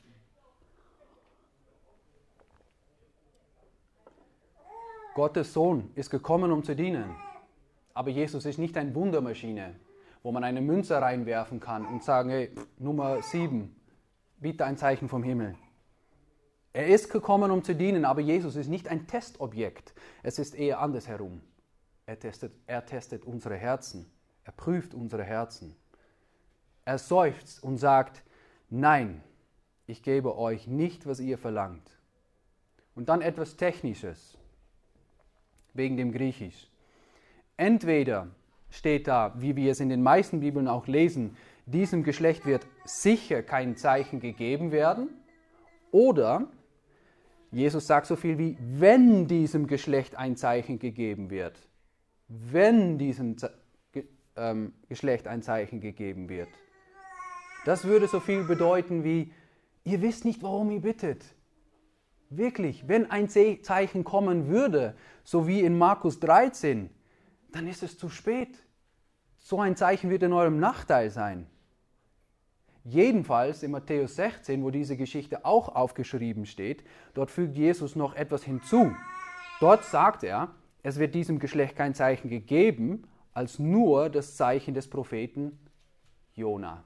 Gottes 5.14 5.54
Sohn 5.54 5.92
ist 5.94 6.10
gekommen, 6.10 6.52
um 6.52 6.64
zu 6.64 6.76
dienen. 6.76 7.16
Aber 7.94 8.10
Jesus 8.10 8.46
ist 8.46 8.58
nicht 8.58 8.76
eine 8.78 8.96
Wundermaschine, 8.96 9.76
wo 10.24 10.32
man 10.32 10.44
eine 10.44 10.62
Münze 10.62 11.02
reinwerfen 11.02 11.60
kann 11.60 11.86
und 11.86 12.04
sagen, 12.04 12.30
hey, 12.30 12.52
Nummer 12.78 13.22
7, 13.22 13.76
bitte 14.38 14.66
ein 14.66 14.78
Zeichen 14.78 15.10
vom 15.10 15.24
Himmel. 15.24 15.56
Er 16.74 16.88
ist 16.88 17.10
gekommen, 17.10 17.52
um 17.52 17.64
zu 17.64 17.74
dienen, 17.74 18.06
aber 18.06 18.22
Jesus 18.22 18.56
ist 18.56 18.68
nicht 18.68 18.88
ein 18.88 19.08
Testobjekt. 19.08 19.94
Es 20.22 20.38
ist 20.38 20.56
eher 20.56 20.80
andersherum. 20.80 21.42
Er 22.06 22.20
testet, 22.20 22.54
er 22.68 22.86
testet 22.86 23.26
unsere 23.26 23.56
Herzen. 23.56 24.12
Er 24.44 24.52
prüft 24.52 24.94
unsere 24.94 25.24
Herzen. 25.24 25.76
Er 26.86 26.98
seufzt 26.98 27.64
und 27.64 27.78
sagt, 27.78 28.24
nein, 28.70 29.24
ich 29.88 30.04
gebe 30.04 30.38
euch 30.38 30.68
nicht, 30.68 31.06
was 31.06 31.20
ihr 31.20 31.38
verlangt. 31.38 31.98
Und 32.96 33.10
dann 33.10 33.22
etwas 33.22 33.58
Technisches, 33.58 34.38
wegen 35.74 35.98
dem 35.98 36.12
Griechisch. 36.12 36.70
Entweder 37.58 38.28
steht 38.70 39.08
da, 39.08 39.34
wie 39.38 39.56
wir 39.56 39.72
es 39.72 39.80
in 39.80 39.90
den 39.90 40.04
meisten 40.04 40.40
Bibeln 40.40 40.68
auch 40.68 40.88
lesen, 40.88 41.36
diesem 41.66 42.04
Geschlecht 42.04 42.46
wird 42.46 42.66
sicher 42.86 43.44
kein 43.44 43.76
Zeichen 43.76 44.20
gegeben 44.20 44.72
werden, 44.72 45.10
oder 45.92 46.48
Jesus 47.52 47.88
sagt 47.88 48.06
so 48.06 48.16
viel 48.16 48.38
wie, 48.38 48.58
wenn 48.60 49.28
diesem 49.28 49.66
Geschlecht 49.68 50.16
ein 50.16 50.36
Zeichen 50.36 50.78
gegeben 50.78 51.30
wird. 51.30 51.58
Wenn 52.28 53.00
diesem 53.00 53.38
ähm, 54.36 54.74
Geschlecht 54.88 55.28
ein 55.28 55.42
Zeichen 55.42 55.82
gegeben 55.82 56.30
wird. 56.30 56.50
Das 57.66 57.86
würde 57.86 58.08
so 58.08 58.20
viel 58.20 58.44
bedeuten 58.44 59.04
wie, 59.04 59.32
ihr 59.84 60.02
wisst 60.02 60.26
nicht, 60.26 60.44
warum 60.44 60.70
ihr 60.70 60.82
bittet. 60.82 61.26
Wirklich, 62.30 62.88
wenn 62.88 63.10
ein 63.10 63.28
Zeichen 63.28 64.04
kommen 64.04 64.48
würde, 64.48 64.96
so 65.24 65.48
wie 65.48 65.62
in 65.62 65.78
Markus 65.78 66.20
13, 66.20 66.92
dann 67.52 67.68
ist 67.68 67.84
es 67.84 67.98
zu 67.98 68.10
spät. 68.10 68.58
So 69.38 69.60
ein 69.60 69.76
Zeichen 69.76 70.10
wird 70.10 70.24
in 70.24 70.34
eurem 70.34 70.60
Nachteil 70.60 71.10
sein. 71.10 71.48
Jedenfalls 72.84 73.64
in 73.64 73.72
Matthäus 73.72 74.16
16, 74.16 74.64
wo 74.64 74.72
diese 74.72 74.98
Geschichte 74.98 75.46
auch 75.46 75.70
aufgeschrieben 75.76 76.46
steht, 76.46 76.84
dort 77.14 77.30
fügt 77.30 77.56
Jesus 77.56 77.96
noch 77.96 78.16
etwas 78.16 78.44
hinzu. 78.44 78.96
Dort 79.60 79.84
sagt 79.86 80.24
er, 80.24 80.56
es 80.82 80.98
wird 80.98 81.14
diesem 81.14 81.40
Geschlecht 81.40 81.76
kein 81.76 81.94
Zeichen 81.94 82.30
gegeben, 82.30 83.08
als 83.34 83.60
nur 83.60 84.10
das 84.10 84.36
Zeichen 84.36 84.74
des 84.74 84.90
Propheten 84.90 85.60
Jona 86.34 86.84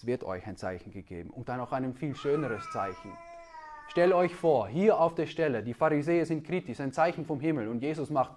es 0.00 0.06
wird 0.06 0.24
euch 0.24 0.46
ein 0.46 0.56
Zeichen 0.56 0.92
gegeben 0.92 1.28
und 1.28 1.50
dann 1.50 1.60
auch 1.60 1.72
ein 1.72 1.92
viel 1.92 2.16
schöneres 2.16 2.62
Zeichen. 2.70 3.12
Stellt 3.90 4.12
euch 4.12 4.32
vor, 4.36 4.68
hier 4.68 5.00
auf 5.00 5.16
der 5.16 5.26
Stelle, 5.26 5.64
die 5.64 5.74
Pharisäer 5.74 6.24
sind 6.24 6.46
kritisch, 6.46 6.78
ein 6.78 6.92
Zeichen 6.92 7.24
vom 7.24 7.40
Himmel 7.40 7.66
und 7.66 7.82
Jesus 7.82 8.08
macht 8.08 8.30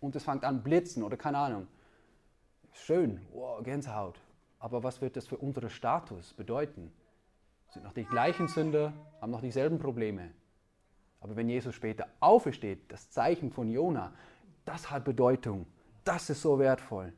und 0.00 0.16
es 0.16 0.24
fängt 0.24 0.42
an 0.42 0.62
blitzen 0.62 1.02
oder 1.02 1.18
keine 1.18 1.36
Ahnung. 1.36 1.66
Schön, 2.72 3.20
wow, 3.34 3.62
Gänsehaut. 3.62 4.18
Aber 4.58 4.82
was 4.82 5.02
wird 5.02 5.16
das 5.18 5.26
für 5.26 5.36
unseren 5.36 5.68
Status 5.68 6.32
bedeuten? 6.32 6.90
Sind 7.68 7.84
noch 7.84 7.92
die 7.92 8.04
gleichen 8.04 8.48
Sünder, 8.48 8.94
haben 9.20 9.32
noch 9.32 9.42
dieselben 9.42 9.78
Probleme. 9.78 10.30
Aber 11.20 11.36
wenn 11.36 11.50
Jesus 11.50 11.74
später 11.74 12.06
aufersteht, 12.20 12.90
das 12.90 13.10
Zeichen 13.10 13.50
von 13.50 13.68
Jona, 13.68 14.14
das 14.64 14.90
hat 14.90 15.04
Bedeutung. 15.04 15.66
Das 16.04 16.30
ist 16.30 16.40
so 16.40 16.58
wertvoll. 16.58 17.12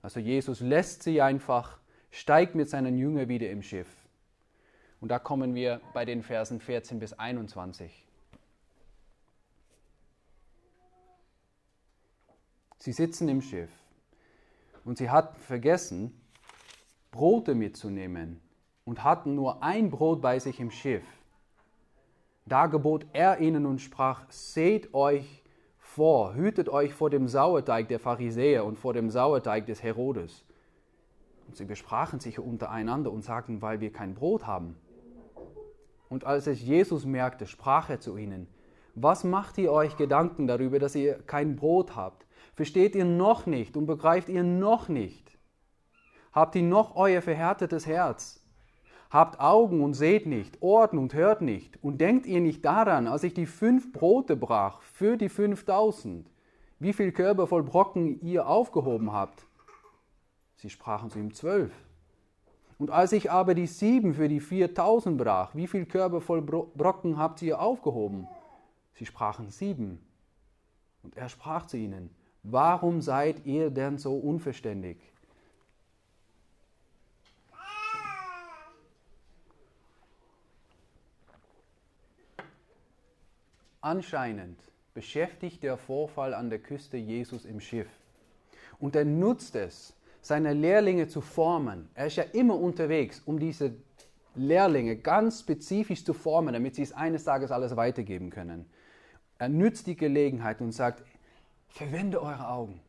Also 0.00 0.20
Jesus 0.20 0.60
lässt 0.60 1.02
sie 1.02 1.20
einfach 1.20 1.78
steigt 2.10 2.54
mit 2.54 2.70
seinen 2.70 2.96
Jüngern 2.96 3.28
wieder 3.28 3.50
im 3.50 3.60
Schiff. 3.60 4.05
Und 5.00 5.10
da 5.10 5.18
kommen 5.18 5.54
wir 5.54 5.80
bei 5.92 6.04
den 6.04 6.22
Versen 6.22 6.60
14 6.60 6.98
bis 6.98 7.12
21. 7.12 8.06
Sie 12.78 12.92
sitzen 12.92 13.28
im 13.28 13.42
Schiff 13.42 13.70
und 14.84 14.96
sie 14.96 15.10
hatten 15.10 15.40
vergessen, 15.40 16.20
Brote 17.10 17.54
mitzunehmen 17.54 18.40
und 18.84 19.02
hatten 19.02 19.34
nur 19.34 19.62
ein 19.62 19.90
Brot 19.90 20.22
bei 20.22 20.38
sich 20.38 20.60
im 20.60 20.70
Schiff. 20.70 21.04
Da 22.44 22.66
gebot 22.66 23.04
er 23.12 23.40
ihnen 23.40 23.66
und 23.66 23.80
sprach, 23.80 24.30
seht 24.30 24.94
euch 24.94 25.42
vor, 25.78 26.34
hütet 26.34 26.68
euch 26.68 26.94
vor 26.94 27.10
dem 27.10 27.26
Sauerteig 27.26 27.88
der 27.88 27.98
Pharisäer 27.98 28.64
und 28.64 28.78
vor 28.78 28.92
dem 28.92 29.10
Sauerteig 29.10 29.66
des 29.66 29.82
Herodes. 29.82 30.44
Und 31.48 31.56
sie 31.56 31.64
besprachen 31.64 32.20
sich 32.20 32.38
untereinander 32.38 33.10
und 33.10 33.22
sagten, 33.22 33.62
weil 33.62 33.80
wir 33.80 33.92
kein 33.92 34.14
Brot 34.14 34.46
haben. 34.46 34.76
Und 36.08 36.24
als 36.24 36.46
es 36.46 36.62
Jesus 36.62 37.04
merkte, 37.04 37.46
sprach 37.46 37.90
er 37.90 38.00
zu 38.00 38.16
ihnen, 38.16 38.48
was 38.94 39.24
macht 39.24 39.58
ihr 39.58 39.72
euch 39.72 39.96
Gedanken 39.96 40.46
darüber, 40.46 40.78
dass 40.78 40.94
ihr 40.94 41.14
kein 41.26 41.56
Brot 41.56 41.96
habt? 41.96 42.26
Versteht 42.54 42.94
ihr 42.94 43.04
noch 43.04 43.46
nicht 43.46 43.76
und 43.76 43.86
begreift 43.86 44.28
ihr 44.28 44.42
noch 44.42 44.88
nicht? 44.88 45.36
Habt 46.32 46.54
ihr 46.54 46.62
noch 46.62 46.96
euer 46.96 47.20
verhärtetes 47.20 47.86
Herz? 47.86 48.42
Habt 49.10 49.40
Augen 49.40 49.82
und 49.82 49.94
seht 49.94 50.26
nicht, 50.26 50.62
Ohren 50.62 50.98
und 50.98 51.14
hört 51.14 51.40
nicht. 51.40 51.82
Und 51.82 52.00
denkt 52.00 52.26
ihr 52.26 52.40
nicht 52.40 52.64
daran, 52.64 53.06
als 53.06 53.22
ich 53.22 53.34
die 53.34 53.46
fünf 53.46 53.92
Brote 53.92 54.36
brach 54.36 54.80
für 54.82 55.16
die 55.16 55.28
fünftausend, 55.28 56.30
wie 56.78 56.92
viel 56.92 57.12
Körper 57.12 57.46
voll 57.46 57.62
Brocken 57.62 58.20
ihr 58.20 58.46
aufgehoben 58.46 59.12
habt? 59.12 59.46
Sie 60.56 60.70
sprachen 60.70 61.10
zu 61.10 61.18
ihm 61.18 61.32
zwölf. 61.32 61.72
Und 62.78 62.90
als 62.90 63.12
ich 63.12 63.30
aber 63.30 63.54
die 63.54 63.66
sieben 63.66 64.14
für 64.14 64.28
die 64.28 64.40
viertausend 64.40 65.16
brach, 65.16 65.54
wie 65.54 65.66
viel 65.66 65.86
Körbe 65.86 66.20
voll 66.20 66.42
Brocken 66.42 67.16
habt 67.16 67.40
ihr 67.40 67.60
aufgehoben? 67.60 68.28
Sie 68.92 69.06
sprachen 69.06 69.50
sieben. 69.50 69.98
Und 71.02 71.16
er 71.16 71.28
sprach 71.28 71.66
zu 71.66 71.76
ihnen, 71.78 72.10
warum 72.42 73.00
seid 73.00 73.46
ihr 73.46 73.70
denn 73.70 73.96
so 73.96 74.16
unverständig? 74.16 74.98
Anscheinend 83.80 84.58
beschäftigt 84.94 85.62
der 85.62 85.76
Vorfall 85.76 86.34
an 86.34 86.50
der 86.50 86.58
Küste 86.58 86.96
Jesus 86.96 87.44
im 87.44 87.60
Schiff. 87.60 87.88
Und 88.80 88.96
er 88.96 89.04
nutzt 89.04 89.54
es, 89.54 89.94
seine 90.26 90.52
Lehrlinge 90.52 91.08
zu 91.08 91.20
formen. 91.20 91.88
Er 91.94 92.06
ist 92.06 92.16
ja 92.16 92.24
immer 92.32 92.58
unterwegs, 92.58 93.22
um 93.24 93.38
diese 93.38 93.74
Lehrlinge 94.34 94.96
ganz 94.96 95.40
spezifisch 95.40 96.04
zu 96.04 96.12
formen, 96.12 96.52
damit 96.52 96.74
sie 96.74 96.82
es 96.82 96.92
eines 96.92 97.24
Tages 97.24 97.50
alles 97.50 97.76
weitergeben 97.76 98.30
können. 98.30 98.66
Er 99.38 99.48
nützt 99.48 99.86
die 99.86 99.96
Gelegenheit 99.96 100.60
und 100.60 100.72
sagt, 100.72 101.02
verwende 101.68 102.22
eure 102.22 102.48
Augen. 102.48 102.80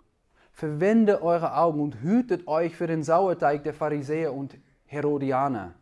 Verwende 0.51 1.21
eure 1.21 1.55
Augen 1.55 1.81
und 1.81 2.01
hütet 2.01 2.47
euch 2.47 2.75
für 2.75 2.87
den 2.87 3.03
Sauerteig 3.03 3.63
der 3.63 3.73
Pharisäer 3.73 4.33
und 4.33 4.57
Herodianer. 4.85 5.75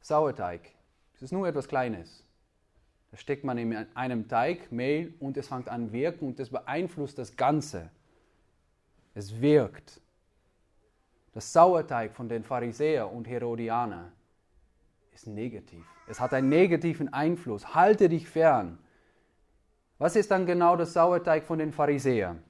Sauerteig, 0.00 0.60
das 1.14 1.22
ist 1.22 1.32
nur 1.32 1.48
etwas 1.48 1.66
Kleines. 1.66 2.24
Da 3.10 3.16
steckt 3.16 3.44
man 3.44 3.56
in 3.56 3.74
einem 3.94 4.28
Teig 4.28 4.70
Mehl 4.70 5.14
und 5.20 5.36
es 5.36 5.48
fängt 5.48 5.68
an 5.68 5.92
wirken 5.92 6.26
und 6.26 6.38
das 6.38 6.50
beeinflusst 6.50 7.16
das 7.16 7.36
Ganze. 7.36 7.90
Es 9.14 9.40
wirkt. 9.40 10.00
Das 11.32 11.52
Sauerteig 11.52 12.14
von 12.14 12.28
den 12.28 12.42
Pharisäern 12.42 13.08
und 13.08 13.28
Herodianern 13.28 14.12
ist 15.12 15.26
negativ. 15.26 15.84
Es 16.08 16.20
hat 16.20 16.34
einen 16.34 16.48
negativen 16.48 17.12
Einfluss. 17.12 17.74
Halte 17.74 18.08
dich 18.08 18.28
fern. 18.28 18.78
Was 19.98 20.16
ist 20.16 20.30
dann 20.30 20.46
genau 20.46 20.76
das 20.76 20.92
Sauerteig 20.92 21.44
von 21.44 21.58
den 21.58 21.72
Pharisäern? 21.72 22.42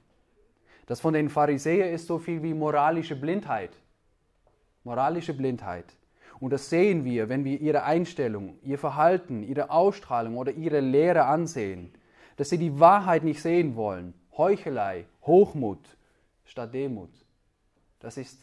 Das 0.87 0.99
von 0.99 1.13
den 1.13 1.29
Pharisäern 1.29 1.93
ist 1.93 2.07
so 2.07 2.17
viel 2.17 2.41
wie 2.41 2.53
moralische 2.53 3.15
Blindheit. 3.15 3.71
Moralische 4.83 5.33
Blindheit. 5.33 5.85
Und 6.39 6.51
das 6.51 6.69
sehen 6.69 7.05
wir, 7.05 7.29
wenn 7.29 7.45
wir 7.45 7.61
ihre 7.61 7.83
Einstellung, 7.83 8.57
ihr 8.61 8.77
Verhalten, 8.77 9.43
ihre 9.43 9.69
Ausstrahlung 9.69 10.37
oder 10.37 10.51
ihre 10.51 10.79
Lehre 10.79 11.25
ansehen, 11.25 11.93
dass 12.37 12.49
sie 12.49 12.57
die 12.57 12.79
Wahrheit 12.79 13.23
nicht 13.23 13.41
sehen 13.41 13.75
wollen. 13.75 14.13
Heuchelei, 14.35 15.05
Hochmut 15.25 15.95
statt 16.45 16.73
Demut. 16.73 17.11
Das 17.99 18.17
ist 18.17 18.39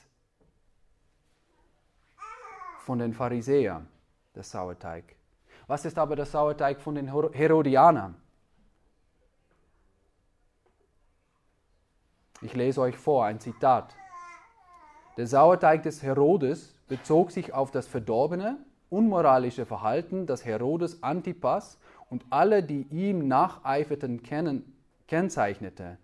von 2.80 2.98
den 2.98 3.14
Pharisäern 3.14 3.88
der 4.34 4.42
Sauerteig. 4.42 5.16
Was 5.66 5.84
ist 5.84 5.98
aber 5.98 6.16
der 6.16 6.26
Sauerteig 6.26 6.80
von 6.80 6.94
den 6.94 7.06
Herodianern? 7.32 8.16
Ich 12.40 12.54
lese 12.54 12.80
euch 12.80 12.96
vor 12.96 13.24
ein 13.24 13.38
Zitat. 13.38 13.94
Der 15.16 15.28
Sauerteig 15.28 15.84
des 15.84 16.02
Herodes 16.02 16.74
bezog 16.88 17.30
sich 17.30 17.52
auf 17.54 17.70
das 17.70 17.86
verdorbene, 17.86 18.58
unmoralische 18.90 19.64
Verhalten, 19.64 20.26
das 20.26 20.44
Herodes 20.44 21.02
Antipas 21.02 21.78
und 22.10 22.24
alle, 22.30 22.64
die 22.64 22.82
ihm 22.90 23.28
nacheiferten, 23.28 24.22
kennzeichnete, 25.06 25.98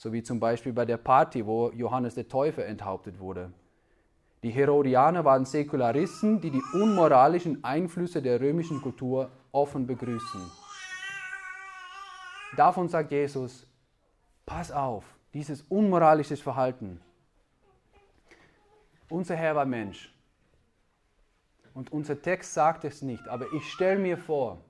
so 0.00 0.14
wie 0.14 0.22
zum 0.22 0.40
Beispiel 0.40 0.72
bei 0.72 0.86
der 0.86 0.96
Party, 0.96 1.44
wo 1.44 1.70
Johannes 1.72 2.14
der 2.14 2.26
Täufer 2.26 2.64
enthauptet 2.64 3.18
wurde. 3.18 3.52
Die 4.42 4.48
Herodianer 4.48 5.26
waren 5.26 5.44
Säkularisten, 5.44 6.40
die 6.40 6.50
die 6.50 6.62
unmoralischen 6.72 7.62
Einflüsse 7.62 8.22
der 8.22 8.40
römischen 8.40 8.80
Kultur 8.80 9.30
offen 9.52 9.86
begrüßen. 9.86 10.40
Davon 12.56 12.88
sagt 12.88 13.12
Jesus, 13.12 13.66
pass 14.46 14.72
auf, 14.72 15.04
dieses 15.34 15.60
unmoralische 15.68 16.38
Verhalten. 16.38 17.02
Unser 19.10 19.36
Herr 19.36 19.54
war 19.54 19.66
Mensch. 19.66 20.10
Und 21.74 21.92
unser 21.92 22.22
Text 22.22 22.54
sagt 22.54 22.84
es 22.84 23.02
nicht, 23.02 23.28
aber 23.28 23.52
ich 23.52 23.70
stelle 23.70 23.98
mir 23.98 24.16
vor, 24.16 24.64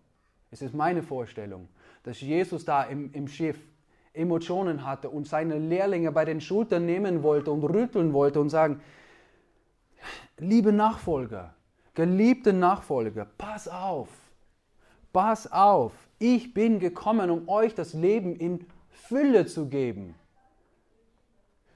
es 0.51 0.61
ist 0.61 0.75
meine 0.75 1.05
Vorstellung, 1.05 1.69
dass 2.03 2.21
Jesus 2.21 2.64
da 2.64 2.83
im, 2.83 3.12
im 3.12 3.29
Schiff 3.29 3.70
Emotionen 4.12 4.85
hatte 4.85 5.09
und 5.09 5.27
seine 5.27 5.59
Lehrlinge 5.59 6.12
bei 6.12 6.25
den 6.25 6.40
Schultern 6.40 6.87
nehmen 6.87 7.23
wollte 7.23 7.51
und 7.51 7.64
rütteln 7.64 8.12
wollte 8.12 8.40
und 8.40 8.51
sagen, 8.51 8.81
liebe 10.38 10.73
Nachfolger, 10.73 11.55
geliebte 11.94 12.53
Nachfolger, 12.53 13.27
pass 13.38 13.68
auf, 13.68 14.09
pass 15.12 15.51
auf, 15.51 15.92
ich 16.18 16.55
bin 16.55 16.79
gekommen, 16.81 17.31
um 17.31 17.49
euch 17.49 17.75
das 17.75 17.94
Leben 17.94 18.35
in 18.37 18.66
Fülle 18.90 19.46
zu 19.46 19.68
geben. 19.68 20.14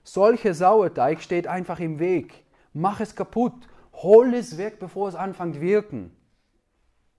Solche 0.03 0.53
Sauerteig 0.53 1.23
steht 1.23 1.47
einfach 1.47 1.81
im 1.81 1.99
Weg. 1.99 2.45
Mach 2.75 3.01
es 3.01 3.17
kaputt 3.17 3.55
Hol 4.03 4.35
es 4.35 4.59
weg, 4.59 4.79
bevor 4.81 5.09
es 5.09 5.15
anfängt 5.15 5.61
wirken. 5.61 6.15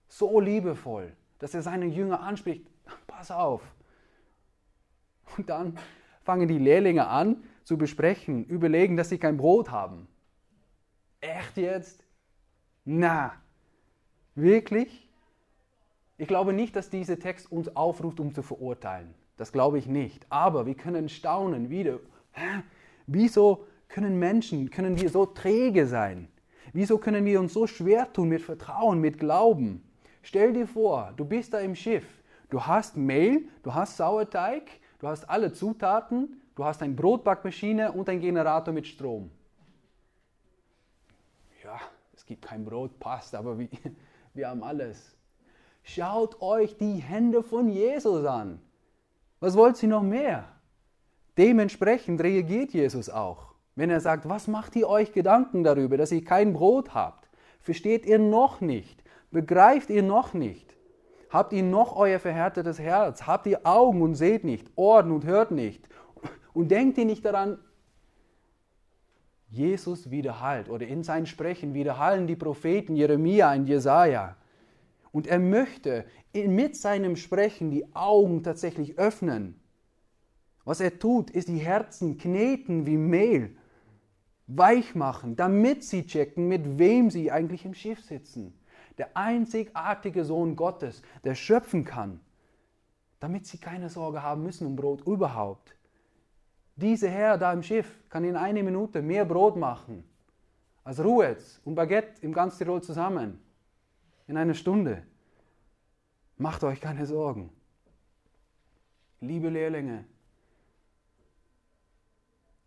So 0.08 0.40
liebevoll, 0.40 1.12
dass 1.38 1.54
er 1.54 1.62
seine 1.62 1.86
Jünger 1.86 2.20
anspricht. 2.20 2.66
Pass 3.06 3.30
auf. 3.30 3.62
Und 5.36 5.48
dann 5.48 5.78
fangen 6.22 6.48
die 6.48 6.58
Lehrlinge 6.58 7.06
an 7.08 7.42
zu 7.64 7.76
besprechen, 7.78 8.44
überlegen, 8.44 8.96
dass 8.96 9.08
sie 9.08 9.18
kein 9.18 9.36
Brot 9.36 9.70
haben. 9.70 10.08
Echt 11.20 11.56
jetzt? 11.56 12.04
Na, 12.84 13.32
wirklich? 14.34 15.08
Ich 16.18 16.28
glaube 16.28 16.52
nicht, 16.52 16.76
dass 16.76 16.90
dieser 16.90 17.18
Text 17.18 17.50
uns 17.50 17.74
aufruft, 17.74 18.20
um 18.20 18.32
zu 18.34 18.42
verurteilen. 18.42 19.14
Das 19.36 19.52
glaube 19.52 19.78
ich 19.78 19.86
nicht. 19.86 20.26
Aber 20.30 20.66
wir 20.66 20.74
können 20.74 21.08
staunen 21.08 21.68
wieder. 21.68 22.00
Hä? 22.32 22.62
Wieso 23.06 23.66
können 23.88 24.18
Menschen, 24.18 24.70
können 24.70 25.00
wir 25.00 25.10
so 25.10 25.26
träge 25.26 25.86
sein? 25.86 26.28
Wieso 26.72 26.98
können 26.98 27.24
wir 27.24 27.40
uns 27.40 27.52
so 27.52 27.66
schwer 27.66 28.12
tun 28.12 28.28
mit 28.28 28.42
Vertrauen, 28.42 29.00
mit 29.00 29.18
Glauben? 29.18 29.82
Stell 30.22 30.52
dir 30.52 30.66
vor, 30.66 31.12
du 31.16 31.24
bist 31.24 31.52
da 31.54 31.60
im 31.60 31.74
Schiff. 31.74 32.04
Du 32.50 32.62
hast 32.62 32.96
Mehl, 32.96 33.48
du 33.62 33.74
hast 33.74 33.96
Sauerteig, 33.96 34.62
du 34.98 35.08
hast 35.08 35.28
alle 35.28 35.52
Zutaten, 35.52 36.40
du 36.54 36.64
hast 36.64 36.82
eine 36.82 36.94
Brotbackmaschine 36.94 37.92
und 37.92 38.08
einen 38.08 38.20
Generator 38.20 38.72
mit 38.72 38.86
Strom. 38.86 39.30
Ja, 41.62 41.80
es 42.14 42.24
gibt 42.24 42.44
kein 42.44 42.64
Brot, 42.64 42.98
passt, 42.98 43.34
aber 43.34 43.58
wir, 43.58 43.68
wir 44.34 44.48
haben 44.48 44.62
alles. 44.62 45.16
Schaut 45.82 46.40
euch 46.40 46.76
die 46.76 46.96
Hände 46.96 47.42
von 47.42 47.68
Jesus 47.68 48.24
an. 48.24 48.60
Was 49.40 49.56
wollt 49.56 49.80
ihr 49.82 49.88
noch 49.88 50.02
mehr? 50.02 50.44
Dementsprechend 51.38 52.20
reagiert 52.20 52.72
Jesus 52.72 53.10
auch. 53.10 53.54
Wenn 53.74 53.90
er 53.90 54.00
sagt, 54.00 54.28
was 54.28 54.48
macht 54.48 54.74
ihr 54.74 54.88
euch 54.88 55.12
Gedanken 55.12 55.62
darüber, 55.62 55.96
dass 55.96 56.10
ihr 56.10 56.24
kein 56.24 56.54
Brot 56.54 56.94
habt? 56.94 57.28
Versteht 57.60 58.06
ihr 58.06 58.18
noch 58.18 58.60
nicht? 58.60 59.04
Begreift 59.30 59.90
ihr 59.90 60.02
noch 60.02 60.32
nicht? 60.34 60.75
Habt 61.30 61.52
ihr 61.52 61.62
noch 61.62 61.96
euer 61.96 62.18
verhärtetes 62.18 62.78
Herz? 62.78 63.26
Habt 63.26 63.46
ihr 63.46 63.66
Augen 63.66 64.02
und 64.02 64.14
seht 64.14 64.44
nicht, 64.44 64.70
Ohren 64.76 65.10
und 65.10 65.24
hört 65.24 65.50
nicht? 65.50 65.88
Und 66.52 66.70
denkt 66.70 66.98
ihr 66.98 67.04
nicht 67.04 67.24
daran, 67.24 67.58
Jesus 69.48 70.10
widerhallt 70.10 70.68
oder 70.68 70.86
in 70.86 71.02
sein 71.02 71.26
Sprechen 71.26 71.74
widerhallen 71.74 72.26
die 72.26 72.36
Propheten 72.36 72.96
Jeremia 72.96 73.52
und 73.54 73.66
Jesaja. 73.66 74.36
Und 75.12 75.26
er 75.26 75.38
möchte 75.38 76.04
mit 76.34 76.76
seinem 76.76 77.16
Sprechen 77.16 77.70
die 77.70 77.94
Augen 77.94 78.42
tatsächlich 78.42 78.98
öffnen. 78.98 79.60
Was 80.64 80.80
er 80.80 80.98
tut, 80.98 81.30
ist 81.30 81.48
die 81.48 81.58
Herzen 81.58 82.18
kneten 82.18 82.86
wie 82.86 82.96
Mehl 82.96 83.56
weich 84.46 84.94
machen, 84.94 85.36
damit 85.36 85.84
sie 85.84 86.06
checken, 86.06 86.48
mit 86.48 86.78
wem 86.78 87.10
sie 87.10 87.30
eigentlich 87.30 87.64
im 87.64 87.74
Schiff 87.74 88.02
sitzen. 88.04 88.58
Der 88.98 89.16
einzigartige 89.16 90.24
Sohn 90.24 90.56
Gottes, 90.56 91.02
der 91.24 91.34
schöpfen 91.34 91.84
kann, 91.84 92.20
damit 93.20 93.46
sie 93.46 93.58
keine 93.58 93.88
Sorge 93.88 94.22
haben 94.22 94.42
müssen 94.42 94.66
um 94.66 94.76
Brot 94.76 95.06
überhaupt. 95.06 95.74
Dieser 96.76 97.08
Herr 97.08 97.38
da 97.38 97.52
im 97.52 97.62
Schiff 97.62 97.98
kann 98.10 98.24
in 98.24 98.36
einer 98.36 98.62
Minute 98.62 99.02
mehr 99.02 99.24
Brot 99.24 99.56
machen 99.56 100.04
als 100.84 101.02
Ruhetz 101.02 101.60
und 101.64 101.74
Baguette 101.74 102.22
im 102.22 102.32
ganz 102.32 102.58
Tirol 102.58 102.80
zusammen. 102.80 103.40
In 104.28 104.36
einer 104.36 104.54
Stunde. 104.54 105.02
Macht 106.36 106.62
euch 106.62 106.80
keine 106.80 107.06
Sorgen. 107.06 107.50
Liebe 109.20 109.48
Lehrlinge, 109.48 110.04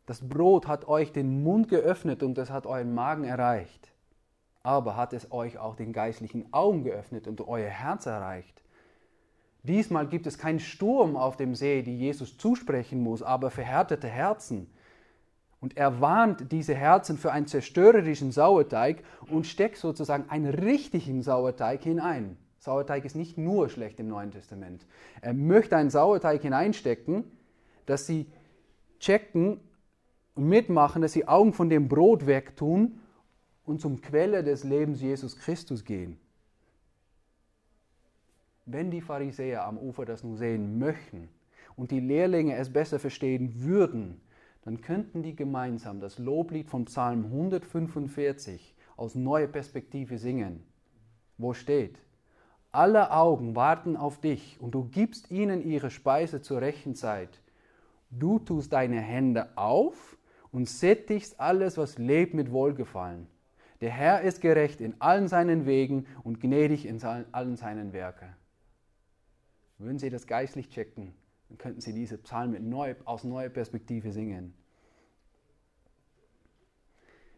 das 0.06 0.28
Brot 0.28 0.68
hat 0.68 0.88
euch 0.88 1.12
den 1.12 1.44
Mund 1.44 1.70
geöffnet 1.70 2.24
und 2.24 2.38
es 2.40 2.50
hat 2.50 2.66
euren 2.66 2.94
Magen 2.94 3.24
erreicht. 3.24 3.94
Aber 4.64 4.96
hat 4.96 5.14
es 5.14 5.32
euch 5.32 5.58
auch 5.58 5.76
den 5.76 5.94
geistlichen 5.94 6.54
Augen 6.54 6.84
geöffnet 6.84 7.28
und 7.28 7.48
euer 7.48 7.70
Herz 7.70 8.06
erreicht. 8.06 8.62
Diesmal 9.64 10.08
gibt 10.08 10.28
es 10.28 10.38
keinen 10.38 10.60
Sturm 10.60 11.16
auf 11.16 11.38
dem 11.38 11.56
See, 11.56 11.82
die 11.82 11.98
Jesus 11.98 12.38
zusprechen 12.38 13.02
muss, 13.02 13.22
aber 13.22 13.52
verhärtete 13.52 14.08
Herzen. 14.08 14.70
Und 15.62 15.76
er 15.76 16.00
warnt 16.00 16.52
diese 16.52 16.74
Herzen 16.74 17.18
für 17.18 17.32
einen 17.32 17.48
zerstörerischen 17.48 18.32
Sauerteig 18.32 19.04
und 19.30 19.46
steckt 19.46 19.78
sozusagen 19.78 20.30
einen 20.30 20.50
richtigen 20.54 21.22
Sauerteig 21.22 21.84
hinein. 21.84 22.38
Sauerteig 22.60 23.06
ist 23.06 23.16
nicht 23.16 23.38
nur 23.38 23.70
schlecht 23.70 24.00
im 24.00 24.08
Neuen 24.08 24.32
Testament. 24.32 24.86
Er 25.22 25.34
möchte 25.34 25.76
einen 25.76 25.90
Sauerteig 25.90 26.42
hineinstecken, 26.42 27.26
dass 27.86 28.06
sie 28.06 28.32
checken, 29.00 29.60
und 30.40 30.48
mitmachen, 30.48 31.02
dass 31.02 31.12
sie 31.12 31.28
Augen 31.28 31.52
von 31.52 31.70
dem 31.70 31.90
Brot 31.90 32.26
wegtun 32.26 33.02
und 33.70 33.80
zum 33.80 34.02
Quelle 34.02 34.44
des 34.44 34.64
Lebens 34.64 35.00
Jesus 35.00 35.38
Christus 35.38 35.86
gehen. 35.86 36.18
Wenn 38.66 38.90
die 38.90 39.00
Pharisäer 39.00 39.64
am 39.64 39.78
Ufer 39.78 40.06
das 40.06 40.24
nun 40.24 40.38
sehen 40.38 40.80
möchten 40.80 41.30
und 41.76 41.92
die 41.92 42.00
Lehrlinge 42.00 42.56
es 42.56 42.74
besser 42.74 42.98
verstehen 42.98 43.62
würden, 43.62 44.22
dann 44.64 44.82
könnten 44.82 45.22
die 45.22 45.36
gemeinsam 45.36 46.00
das 46.00 46.18
Loblied 46.18 46.68
vom 46.68 46.86
Psalm 46.86 47.26
145 47.26 48.74
aus 48.98 49.14
neuer 49.14 49.46
Perspektive 49.46 50.18
singen, 50.18 50.64
wo 51.38 51.54
steht, 51.54 52.00
alle 52.72 53.12
Augen 53.12 53.56
warten 53.56 53.98
auf 53.98 54.20
dich 54.20 54.60
und 54.60 54.74
du 54.74 54.86
gibst 54.86 55.30
ihnen 55.30 55.62
ihre 55.62 55.92
Speise 55.92 56.42
zur 56.42 56.62
rechten 56.62 56.96
Zeit. 56.96 57.40
Du 58.10 58.40
tust 58.40 58.74
deine 58.74 59.00
Hände 59.00 59.56
auf 59.56 60.18
und 60.52 60.68
sättigst 60.68 61.40
alles, 61.40 61.78
was 61.78 62.00
lebt, 62.00 62.34
mit 62.34 62.52
Wohlgefallen. 62.52 63.28
Der 63.82 63.92
Herr 63.92 64.22
ist 64.22 64.42
gerecht 64.42 64.82
in 64.82 65.00
allen 65.00 65.28
seinen 65.28 65.66
Wegen 65.66 66.06
und 66.24 66.42
gnädig 66.42 66.86
in 66.86 67.02
allen 67.04 67.56
seinen 67.56 67.94
Werken. 67.94 68.36
Würden 69.78 70.00
Sie 70.00 70.10
das 70.10 70.28
geistlich 70.28 70.70
checken, 70.70 71.14
dann 71.48 71.58
könnten 71.58 71.80
Sie 71.80 71.94
diese 71.94 72.18
Psalmen 72.18 72.70
neu, 72.70 72.96
aus 73.06 73.24
neuer 73.24 73.50
Perspektive 73.50 74.12
singen. 74.12 74.54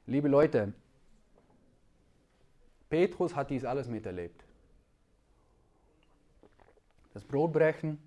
Liebe 0.08 0.28
Leute, 0.28 0.74
Petrus 2.90 3.36
hat 3.36 3.52
dies 3.52 3.64
alles 3.64 3.88
miterlebt. 3.88 4.44
Das 7.14 7.24
Brotbrechen, 7.24 8.00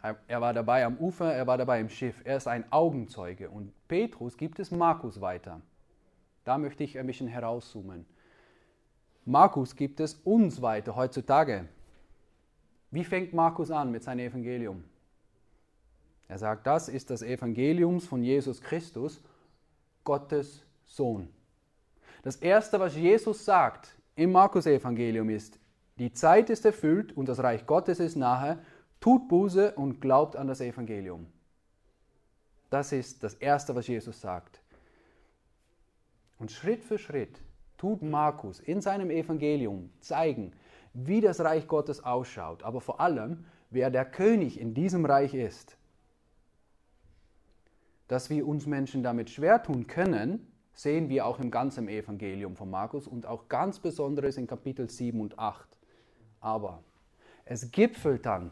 er 0.00 0.40
war 0.40 0.54
dabei 0.54 0.86
am 0.86 0.96
Ufer, 0.96 1.34
er 1.34 1.46
war 1.46 1.58
dabei 1.58 1.80
im 1.80 1.90
Schiff, 1.90 2.22
er 2.24 2.38
ist 2.38 2.48
ein 2.48 2.64
Augenzeuge. 2.72 3.50
Und 3.50 3.72
Petrus 3.86 4.38
gibt 4.38 4.58
es 4.58 4.70
Markus 4.70 5.20
weiter. 5.20 5.60
Da 6.50 6.58
möchte 6.58 6.82
ich 6.82 6.98
ein 6.98 7.06
bisschen 7.06 7.28
herauszoomen. 7.28 8.04
Markus 9.24 9.76
gibt 9.76 10.00
es 10.00 10.14
uns 10.24 10.60
weiter 10.60 10.96
heutzutage. 10.96 11.68
Wie 12.90 13.04
fängt 13.04 13.32
Markus 13.32 13.70
an 13.70 13.92
mit 13.92 14.02
seinem 14.02 14.26
Evangelium? 14.26 14.82
Er 16.26 16.38
sagt, 16.38 16.66
das 16.66 16.88
ist 16.88 17.08
das 17.10 17.22
Evangelium 17.22 18.00
von 18.00 18.24
Jesus 18.24 18.60
Christus, 18.60 19.22
Gottes 20.02 20.64
Sohn. 20.86 21.28
Das 22.24 22.34
Erste, 22.34 22.80
was 22.80 22.96
Jesus 22.96 23.44
sagt 23.44 23.94
im 24.16 24.32
Markus-Evangelium 24.32 25.30
ist, 25.30 25.60
die 26.00 26.12
Zeit 26.12 26.50
ist 26.50 26.64
erfüllt 26.64 27.16
und 27.16 27.28
das 27.28 27.38
Reich 27.38 27.64
Gottes 27.64 28.00
ist 28.00 28.16
nahe, 28.16 28.58
tut 28.98 29.28
Buße 29.28 29.70
und 29.76 30.00
glaubt 30.00 30.34
an 30.34 30.48
das 30.48 30.60
Evangelium. 30.60 31.28
Das 32.70 32.90
ist 32.90 33.22
das 33.22 33.34
Erste, 33.34 33.76
was 33.76 33.86
Jesus 33.86 34.20
sagt. 34.20 34.59
Und 36.40 36.50
Schritt 36.50 36.82
für 36.82 36.98
Schritt 36.98 37.38
tut 37.76 38.02
Markus 38.02 38.60
in 38.60 38.80
seinem 38.80 39.10
Evangelium 39.10 39.90
zeigen, 40.00 40.52
wie 40.94 41.20
das 41.20 41.40
Reich 41.40 41.68
Gottes 41.68 42.02
ausschaut, 42.02 42.62
aber 42.62 42.80
vor 42.80 42.98
allem, 42.98 43.44
wer 43.68 43.90
der 43.90 44.06
König 44.06 44.58
in 44.58 44.74
diesem 44.74 45.04
Reich 45.04 45.34
ist. 45.34 45.76
Dass 48.08 48.30
wir 48.30 48.48
uns 48.48 48.66
Menschen 48.66 49.02
damit 49.02 49.28
schwer 49.30 49.62
tun 49.62 49.86
können, 49.86 50.50
sehen 50.72 51.10
wir 51.10 51.26
auch 51.26 51.38
im 51.38 51.50
ganzen 51.50 51.88
Evangelium 51.88 52.56
von 52.56 52.70
Markus 52.70 53.06
und 53.06 53.26
auch 53.26 53.48
ganz 53.48 53.78
besonderes 53.78 54.38
in 54.38 54.46
Kapitel 54.46 54.88
7 54.88 55.20
und 55.20 55.38
8. 55.38 55.68
Aber 56.40 56.82
es 57.44 57.70
gipfelt 57.70 58.24
dann, 58.24 58.50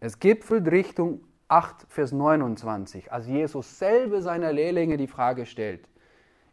es 0.00 0.18
gipfelt 0.18 0.66
Richtung 0.68 1.20
8, 1.46 1.86
Vers 1.88 2.10
29, 2.10 3.12
als 3.12 3.28
Jesus 3.28 3.78
selber 3.78 4.20
seiner 4.20 4.52
Lehrlinge 4.52 4.96
die 4.96 5.06
Frage 5.06 5.46
stellt, 5.46 5.89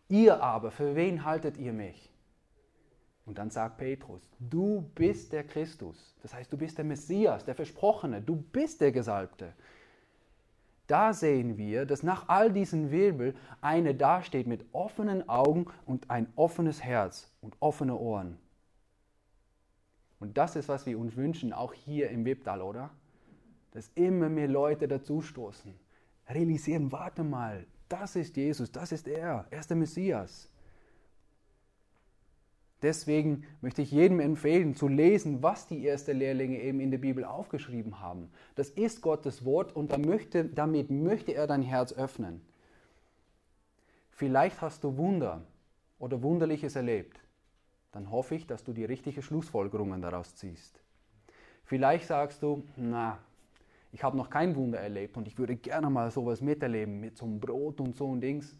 Ihr 0.09 0.41
aber, 0.41 0.71
für 0.71 0.95
wen 0.95 1.25
haltet 1.25 1.57
ihr 1.57 1.73
mich? 1.73 2.11
Und 3.25 3.37
dann 3.37 3.49
sagt 3.49 3.77
Petrus, 3.77 4.21
du 4.39 4.89
bist 4.95 5.33
der 5.33 5.43
Christus. 5.43 6.15
Das 6.21 6.33
heißt, 6.33 6.51
du 6.51 6.57
bist 6.57 6.77
der 6.77 6.85
Messias, 6.85 7.43
der 7.43 7.55
Versprochene, 7.55 8.21
du 8.21 8.37
bist 8.37 8.79
der 8.79 8.93
Gesalbte. 8.93 9.53
Da 10.87 11.11
sehen 11.11 11.57
wir, 11.57 11.85
dass 11.85 12.03
nach 12.03 12.29
all 12.29 12.53
diesen 12.53 12.89
Wirbel 12.89 13.35
eine 13.59 13.93
dasteht 13.93 14.47
mit 14.47 14.65
offenen 14.71 15.27
Augen 15.27 15.65
und 15.85 16.09
ein 16.09 16.31
offenes 16.37 16.81
Herz 16.81 17.29
und 17.41 17.57
offene 17.59 17.97
Ohren. 17.97 18.37
Und 20.19 20.37
das 20.37 20.55
ist, 20.55 20.69
was 20.69 20.85
wir 20.85 20.97
uns 20.97 21.17
wünschen, 21.17 21.51
auch 21.51 21.73
hier 21.73 22.09
im 22.09 22.23
Webdal, 22.25 22.61
oder? 22.61 22.89
Dass 23.71 23.91
immer 23.95 24.29
mehr 24.29 24.47
Leute 24.47 24.87
dazustoßen, 24.87 25.73
realisieren, 26.29 26.93
warte 26.93 27.25
mal, 27.25 27.65
das 27.89 28.15
ist 28.15 28.35
Jesus, 28.37 28.71
das 28.71 28.91
ist 28.91 29.07
er, 29.07 29.45
er 29.49 29.59
ist 29.59 29.69
der 29.69 29.77
Messias. 29.77 30.49
Deswegen 32.81 33.43
möchte 33.61 33.81
ich 33.81 33.91
jedem 33.91 34.19
empfehlen, 34.19 34.75
zu 34.75 34.87
lesen, 34.87 35.41
was 35.41 35.65
die 35.65 35.87
ersten 35.87 36.17
Lehrlinge 36.17 36.61
eben 36.61 36.79
in 36.79 36.91
der 36.91 36.99
Bibel 36.99 37.25
aufgeschrieben 37.25 38.01
haben. 38.01 38.29
Das 38.55 38.69
ist 38.69 39.01
Gottes 39.01 39.43
Wort 39.45 39.75
und 39.75 39.91
damit 39.91 40.91
möchte 40.91 41.33
er 41.33 41.47
dein 41.47 41.63
Herz 41.63 41.93
öffnen. 41.93 42.41
Vielleicht 44.11 44.61
hast 44.61 44.83
du 44.83 44.97
Wunder 44.97 45.43
oder 45.97 46.21
Wunderliches 46.21 46.75
erlebt. 46.75 47.19
Dann 47.91 48.11
hoffe 48.11 48.35
ich, 48.35 48.45
dass 48.45 48.63
du 48.63 48.73
die 48.73 48.85
richtigen 48.85 49.23
Schlussfolgerungen 49.23 50.01
daraus 50.01 50.35
ziehst. 50.35 50.79
Vielleicht 51.63 52.05
sagst 52.07 52.43
du, 52.43 52.63
na, 52.75 53.17
ich 53.91 54.03
habe 54.03 54.17
noch 54.17 54.29
kein 54.29 54.55
Wunder 54.55 54.79
erlebt 54.79 55.17
und 55.17 55.27
ich 55.27 55.37
würde 55.37 55.55
gerne 55.55 55.89
mal 55.89 56.11
sowas 56.11 56.41
miterleben 56.41 56.99
mit 56.99 57.17
so 57.17 57.25
einem 57.25 57.39
Brot 57.39 57.79
und 57.79 57.95
so 57.95 58.13
ein 58.13 58.21
Dings. 58.21 58.57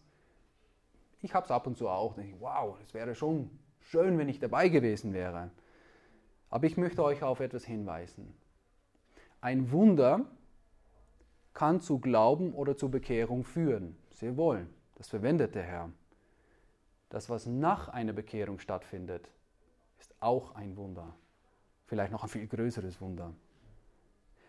Ich 1.22 1.34
habe 1.34 1.46
es 1.46 1.52
ab 1.52 1.68
und 1.68 1.78
zu 1.78 1.90
auch. 1.90 2.14
Denke, 2.16 2.38
wow, 2.40 2.78
es 2.82 2.94
wäre 2.94 3.16
schon 3.16 3.50
schön, 3.80 4.18
wenn 4.18 4.30
ich 4.30 4.40
dabei 4.40 4.70
gewesen 4.70 5.14
wäre. 5.14 5.52
Aber 6.50 6.66
ich 6.66 6.78
möchte 6.78 7.04
euch 7.04 7.24
auf 7.24 7.40
etwas 7.40 7.66
hinweisen. 7.66 8.34
Ein 9.42 9.72
Wunder 9.72 10.26
kann 11.54 11.82
zu 11.82 12.00
Glauben 12.00 12.54
oder 12.54 12.78
zur 12.78 12.90
Bekehrung 12.90 13.44
führen. 13.44 13.98
Sehr 14.12 14.38
wohl. 14.38 14.68
Das 14.96 15.10
verwendet 15.10 15.56
der 15.56 15.64
Herr. 15.64 15.92
Das, 17.10 17.30
was 17.30 17.46
nach 17.46 17.90
einer 17.90 18.14
Bekehrung 18.14 18.60
stattfindet, 18.60 19.32
ist 20.00 20.16
auch 20.20 20.56
ein 20.56 20.76
Wunder. 20.78 21.16
Vielleicht 21.86 22.12
noch 22.12 22.24
ein 22.24 22.30
viel 22.30 22.48
größeres 22.48 23.00
Wunder. 23.02 23.34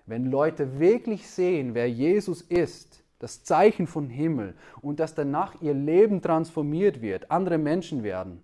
Wenn 0.08 0.30
Leute 0.30 0.80
wirklich 0.80 1.28
sehen, 1.28 1.74
wer 1.74 1.88
Jesus 1.88 2.40
ist, 2.40 3.04
das 3.18 3.44
Zeichen 3.44 3.86
von 3.86 4.08
Himmel 4.08 4.54
und 4.80 5.00
dass 5.00 5.14
danach 5.14 5.60
ihr 5.60 5.74
Leben 5.74 6.22
transformiert 6.22 7.02
wird, 7.02 7.30
andere 7.30 7.58
Menschen 7.58 8.02
werden, 8.02 8.42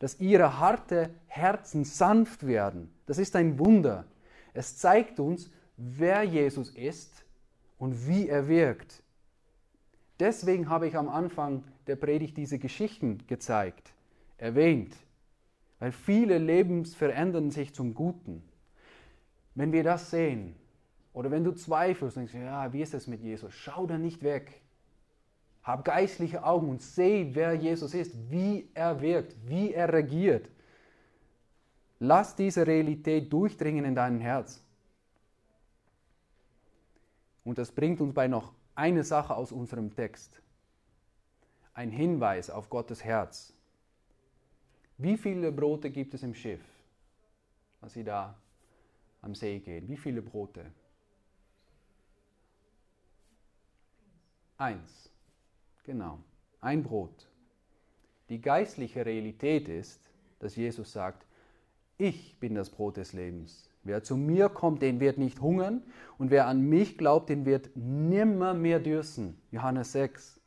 dass 0.00 0.18
ihre 0.18 0.58
harte 0.58 1.10
Herzen 1.28 1.84
sanft 1.84 2.48
werden, 2.48 2.92
das 3.06 3.18
ist 3.18 3.36
ein 3.36 3.60
Wunder. 3.60 4.06
Es 4.54 4.76
zeigt 4.76 5.20
uns, 5.20 5.52
wer 5.76 6.24
Jesus 6.24 6.70
ist 6.70 7.24
und 7.78 8.08
wie 8.08 8.28
er 8.28 8.48
wirkt. 8.48 9.00
Deswegen 10.18 10.68
habe 10.68 10.88
ich 10.88 10.96
am 10.96 11.08
Anfang 11.08 11.62
der 11.86 11.94
Predigt 11.94 12.36
diese 12.36 12.58
Geschichten 12.58 13.24
gezeigt, 13.28 13.94
erwähnt, 14.36 14.96
weil 15.78 15.92
viele 15.92 16.38
Leben 16.38 16.84
verändern 16.84 17.52
sich 17.52 17.72
zum 17.72 17.94
Guten. 17.94 18.42
Wenn 19.54 19.70
wir 19.70 19.84
das 19.84 20.10
sehen, 20.10 20.56
oder 21.14 21.30
wenn 21.30 21.44
du 21.44 21.52
zweifelst 21.52 22.16
denkst, 22.16 22.34
ja, 22.34 22.72
wie 22.72 22.82
ist 22.82 22.92
es 22.92 23.06
mit 23.06 23.22
Jesus? 23.22 23.54
Schau 23.54 23.86
da 23.86 23.96
nicht 23.96 24.22
weg. 24.24 24.60
Hab 25.62 25.84
geistliche 25.84 26.44
Augen 26.44 26.68
und 26.68 26.82
seh, 26.82 27.30
wer 27.34 27.54
Jesus 27.54 27.94
ist, 27.94 28.30
wie 28.30 28.68
er 28.74 29.00
wirkt, 29.00 29.36
wie 29.48 29.72
er 29.72 29.92
regiert. 29.92 30.50
Lass 32.00 32.34
diese 32.34 32.66
Realität 32.66 33.32
durchdringen 33.32 33.84
in 33.84 33.94
dein 33.94 34.20
Herz. 34.20 34.62
Und 37.44 37.58
das 37.58 37.70
bringt 37.70 38.00
uns 38.00 38.12
bei 38.12 38.26
noch 38.26 38.52
eine 38.74 39.04
Sache 39.04 39.36
aus 39.36 39.52
unserem 39.52 39.94
Text. 39.94 40.42
Ein 41.74 41.90
Hinweis 41.90 42.50
auf 42.50 42.68
Gottes 42.68 43.04
Herz. 43.04 43.54
Wie 44.98 45.16
viele 45.16 45.52
Brote 45.52 45.90
gibt 45.90 46.12
es 46.14 46.24
im 46.24 46.34
Schiff, 46.34 46.62
als 47.80 47.94
sie 47.94 48.04
da 48.04 48.36
am 49.22 49.34
See 49.34 49.60
gehen? 49.60 49.88
Wie 49.88 49.96
viele 49.96 50.20
Brote? 50.20 50.72
Eins. 54.64 55.10
Genau. 55.82 56.20
Ein 56.62 56.84
Brot. 56.84 57.28
Die 58.30 58.40
geistliche 58.40 59.04
Realität 59.04 59.68
ist, 59.68 60.00
dass 60.38 60.56
Jesus 60.56 60.90
sagt, 60.90 61.26
ich 61.98 62.40
bin 62.40 62.54
das 62.54 62.70
Brot 62.70 62.96
des 62.96 63.12
Lebens. 63.12 63.68
Wer 63.82 64.02
zu 64.02 64.16
mir 64.16 64.48
kommt, 64.48 64.80
den 64.80 65.00
wird 65.00 65.18
nicht 65.18 65.42
hungern 65.42 65.82
und 66.16 66.30
wer 66.30 66.46
an 66.46 66.62
mich 66.62 66.96
glaubt, 66.96 67.28
den 67.28 67.44
wird 67.44 67.76
nimmer 67.76 68.54
mehr 68.54 68.80
dürsten. 68.80 69.38
Johannes 69.50 69.92
6. 69.92 70.40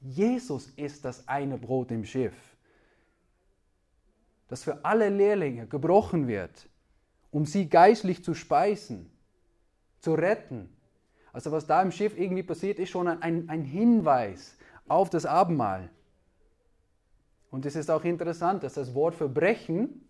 Jesus 0.00 0.70
ist 0.70 1.04
das 1.04 1.28
eine 1.28 1.58
Brot 1.58 1.92
im 1.92 2.04
Schiff, 2.04 2.34
das 4.48 4.64
für 4.64 4.84
alle 4.84 5.10
Lehrlinge 5.10 5.68
gebrochen 5.68 6.26
wird, 6.26 6.68
um 7.30 7.46
sie 7.46 7.68
geistlich 7.68 8.24
zu 8.24 8.34
speisen, 8.34 9.08
zu 10.00 10.14
retten, 10.14 10.76
also 11.38 11.52
was 11.52 11.68
da 11.68 11.80
im 11.82 11.92
Schiff 11.92 12.18
irgendwie 12.18 12.42
passiert, 12.42 12.80
ist 12.80 12.88
schon 12.88 13.06
ein, 13.06 13.48
ein 13.48 13.62
Hinweis 13.62 14.56
auf 14.88 15.08
das 15.08 15.24
Abendmahl. 15.24 15.88
Und 17.52 17.64
es 17.64 17.76
ist 17.76 17.92
auch 17.92 18.02
interessant, 18.02 18.64
dass 18.64 18.74
das 18.74 18.92
Wort 18.92 19.14
Verbrechen 19.14 20.04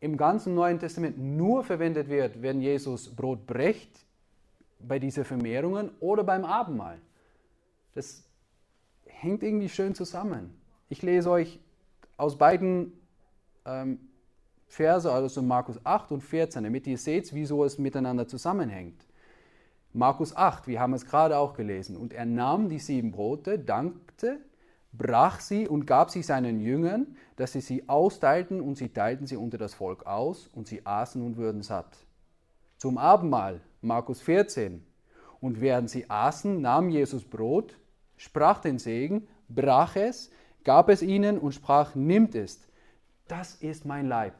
im 0.00 0.16
ganzen 0.16 0.54
Neuen 0.54 0.78
Testament 0.78 1.18
nur 1.18 1.64
verwendet 1.64 2.08
wird, 2.08 2.40
wenn 2.40 2.62
Jesus 2.62 3.14
Brot 3.14 3.46
bricht, 3.46 3.90
bei 4.80 4.98
diesen 4.98 5.26
Vermehrungen 5.26 5.90
oder 6.00 6.24
beim 6.24 6.46
Abendmahl. 6.46 6.96
Das 7.94 8.24
hängt 9.04 9.42
irgendwie 9.42 9.68
schön 9.68 9.94
zusammen. 9.94 10.58
Ich 10.88 11.02
lese 11.02 11.30
euch 11.30 11.60
aus 12.16 12.38
beiden 12.38 12.94
ähm, 13.66 13.98
Verse, 14.66 15.12
also 15.12 15.42
Markus 15.42 15.78
8 15.84 16.10
und 16.10 16.22
14, 16.22 16.64
damit 16.64 16.86
ihr 16.86 16.96
seht, 16.96 17.34
wieso 17.34 17.64
es 17.64 17.76
miteinander 17.76 18.26
zusammenhängt. 18.26 19.04
Markus 19.94 20.34
8, 20.34 20.66
wir 20.66 20.80
haben 20.80 20.94
es 20.94 21.04
gerade 21.04 21.36
auch 21.36 21.54
gelesen. 21.54 21.96
Und 21.96 22.14
er 22.14 22.24
nahm 22.24 22.68
die 22.68 22.78
sieben 22.78 23.12
Brote, 23.12 23.58
dankte, 23.58 24.40
brach 24.92 25.40
sie 25.40 25.68
und 25.68 25.86
gab 25.86 26.10
sie 26.10 26.22
seinen 26.22 26.60
Jüngern, 26.60 27.16
dass 27.36 27.52
sie 27.52 27.60
sie 27.60 27.88
austeilten 27.88 28.60
und 28.60 28.76
sie 28.76 28.88
teilten 28.88 29.26
sie 29.26 29.36
unter 29.36 29.58
das 29.58 29.74
Volk 29.74 30.06
aus 30.06 30.48
und 30.48 30.66
sie 30.66 30.86
aßen 30.86 31.20
und 31.22 31.36
würden 31.36 31.62
satt. 31.62 31.96
Zum 32.78 32.98
Abendmahl, 32.98 33.60
Markus 33.80 34.20
14. 34.22 34.84
Und 35.40 35.60
während 35.60 35.90
sie 35.90 36.08
aßen, 36.08 36.60
nahm 36.60 36.88
Jesus 36.88 37.24
Brot, 37.24 37.78
sprach 38.16 38.60
den 38.60 38.78
Segen, 38.78 39.28
brach 39.48 39.96
es, 39.96 40.30
gab 40.64 40.88
es 40.88 41.02
ihnen 41.02 41.38
und 41.38 41.52
sprach, 41.52 41.94
nimmt 41.94 42.34
es. 42.34 42.66
Das 43.28 43.56
ist 43.56 43.84
mein 43.84 44.06
Leib. 44.06 44.34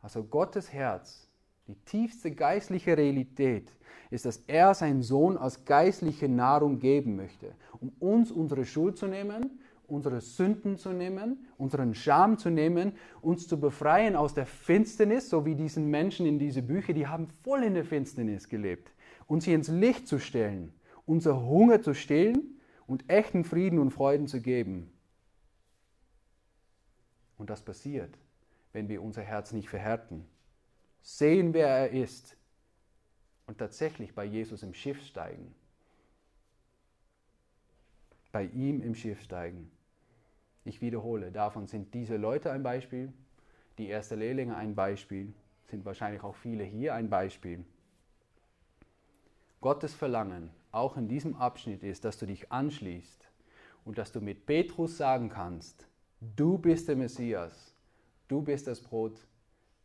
Also 0.00 0.24
Gottes 0.24 0.72
Herz, 0.72 1.28
die 1.72 1.84
tiefste 1.86 2.30
geistliche 2.30 2.96
Realität 2.96 3.72
ist, 4.10 4.26
dass 4.26 4.38
er 4.46 4.74
seinen 4.74 5.02
Sohn 5.02 5.38
als 5.38 5.64
geistliche 5.64 6.28
Nahrung 6.28 6.78
geben 6.78 7.16
möchte, 7.16 7.54
um 7.80 7.92
uns 7.98 8.30
unsere 8.30 8.66
Schuld 8.66 8.98
zu 8.98 9.06
nehmen, 9.06 9.58
unsere 9.86 10.20
Sünden 10.20 10.76
zu 10.76 10.92
nehmen, 10.92 11.46
unseren 11.56 11.94
Scham 11.94 12.36
zu 12.36 12.50
nehmen, 12.50 12.92
uns 13.22 13.48
zu 13.48 13.58
befreien 13.58 14.16
aus 14.16 14.34
der 14.34 14.44
Finsternis, 14.44 15.30
so 15.30 15.46
wie 15.46 15.54
diesen 15.54 15.88
Menschen 15.88 16.26
in 16.26 16.38
diese 16.38 16.60
Bücher, 16.62 16.92
die 16.92 17.06
haben 17.06 17.28
voll 17.42 17.62
in 17.64 17.74
der 17.74 17.84
Finsternis 17.84 18.48
gelebt, 18.48 18.92
und 19.26 19.42
sie 19.42 19.54
ins 19.54 19.68
Licht 19.68 20.06
zu 20.06 20.18
stellen, 20.18 20.74
unser 21.06 21.42
Hunger 21.46 21.80
zu 21.80 21.94
stillen 21.94 22.60
und 22.86 23.08
echten 23.08 23.44
Frieden 23.44 23.78
und 23.78 23.92
Freuden 23.92 24.26
zu 24.26 24.42
geben. 24.42 24.92
Und 27.38 27.48
das 27.48 27.62
passiert, 27.62 28.18
wenn 28.72 28.90
wir 28.90 29.02
unser 29.02 29.22
Herz 29.22 29.52
nicht 29.52 29.70
verhärten. 29.70 30.26
Sehen, 31.02 31.52
wer 31.52 31.66
er 31.66 31.90
ist 31.90 32.36
und 33.46 33.58
tatsächlich 33.58 34.14
bei 34.14 34.24
Jesus 34.24 34.62
im 34.62 34.72
Schiff 34.72 35.04
steigen. 35.04 35.54
Bei 38.30 38.44
ihm 38.44 38.80
im 38.80 38.94
Schiff 38.94 39.20
steigen. 39.20 39.70
Ich 40.64 40.80
wiederhole, 40.80 41.32
davon 41.32 41.66
sind 41.66 41.92
diese 41.92 42.16
Leute 42.16 42.52
ein 42.52 42.62
Beispiel, 42.62 43.12
die 43.78 43.88
erste 43.88 44.14
Lehrlinge 44.14 44.56
ein 44.56 44.76
Beispiel, 44.76 45.34
sind 45.64 45.84
wahrscheinlich 45.84 46.22
auch 46.22 46.36
viele 46.36 46.62
hier 46.62 46.94
ein 46.94 47.10
Beispiel. 47.10 47.64
Gottes 49.60 49.94
Verlangen, 49.94 50.50
auch 50.70 50.96
in 50.96 51.08
diesem 51.08 51.34
Abschnitt, 51.34 51.82
ist, 51.82 52.04
dass 52.04 52.18
du 52.18 52.26
dich 52.26 52.52
anschließt 52.52 53.28
und 53.84 53.98
dass 53.98 54.12
du 54.12 54.20
mit 54.20 54.46
Petrus 54.46 54.96
sagen 54.96 55.28
kannst, 55.28 55.88
du 56.20 56.58
bist 56.58 56.88
der 56.88 56.96
Messias, 56.96 57.74
du 58.28 58.40
bist 58.40 58.68
das 58.68 58.80
Brot 58.80 59.26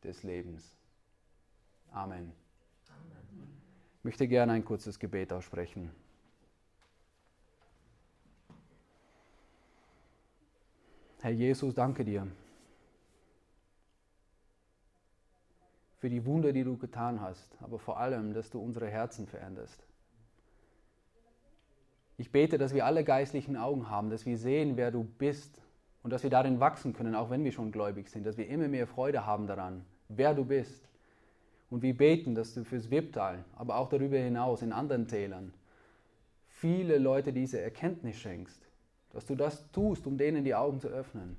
des 0.04 0.22
Lebens. 0.22 0.77
Amen. 1.92 2.32
Ich 4.00 4.04
möchte 4.04 4.28
gerne 4.28 4.54
ein 4.54 4.64
kurzes 4.64 5.00
Gebet 5.00 5.34
aussprechen. 5.34 5.92
Herr 11.20 11.32
Jesus, 11.32 11.74
danke 11.74 12.06
dir 12.06 12.28
für 15.98 16.10
die 16.10 16.26
Wunder, 16.26 16.54
die 16.54 16.64
du 16.64 16.78
getan 16.78 17.22
hast, 17.22 17.58
aber 17.62 17.80
vor 17.80 18.00
allem, 18.00 18.34
dass 18.34 18.50
du 18.50 18.60
unsere 18.60 18.88
Herzen 18.88 19.28
veränderst. 19.28 19.86
Ich 22.18 22.32
bete, 22.32 22.58
dass 22.58 22.74
wir 22.74 22.86
alle 22.86 23.04
geistlichen 23.04 23.58
Augen 23.58 23.90
haben, 23.90 24.10
dass 24.10 24.26
wir 24.26 24.38
sehen, 24.38 24.78
wer 24.78 24.92
du 24.92 25.04
bist 25.04 25.62
und 26.04 26.12
dass 26.12 26.24
wir 26.24 26.30
darin 26.30 26.60
wachsen 26.60 26.94
können, 26.94 27.16
auch 27.16 27.30
wenn 27.30 27.44
wir 27.44 27.52
schon 27.52 27.72
gläubig 27.72 28.10
sind, 28.10 28.26
dass 28.26 28.38
wir 28.38 28.48
immer 28.48 28.68
mehr 28.68 28.88
Freude 28.88 29.26
haben 29.26 29.48
daran, 29.48 29.86
wer 30.08 30.34
du 30.34 30.46
bist. 30.46 30.87
Und 31.70 31.82
wir 31.82 31.96
beten, 31.96 32.34
dass 32.34 32.54
du 32.54 32.64
fürs 32.64 32.90
Wipptal, 32.90 33.44
aber 33.56 33.78
auch 33.78 33.90
darüber 33.90 34.18
hinaus 34.18 34.62
in 34.62 34.72
anderen 34.72 35.08
Tälern, 35.08 35.54
viele 36.48 36.98
Leute 36.98 37.34
diese 37.34 37.60
Erkenntnis 37.60 38.18
schenkst, 38.18 38.62
dass 39.12 39.26
du 39.26 39.36
das 39.36 39.70
tust, 39.72 40.08
um 40.08 40.18
denen 40.18 40.44
die 40.44 40.56
Augen 40.56 40.80
zu 40.80 40.88
öffnen. 40.88 41.38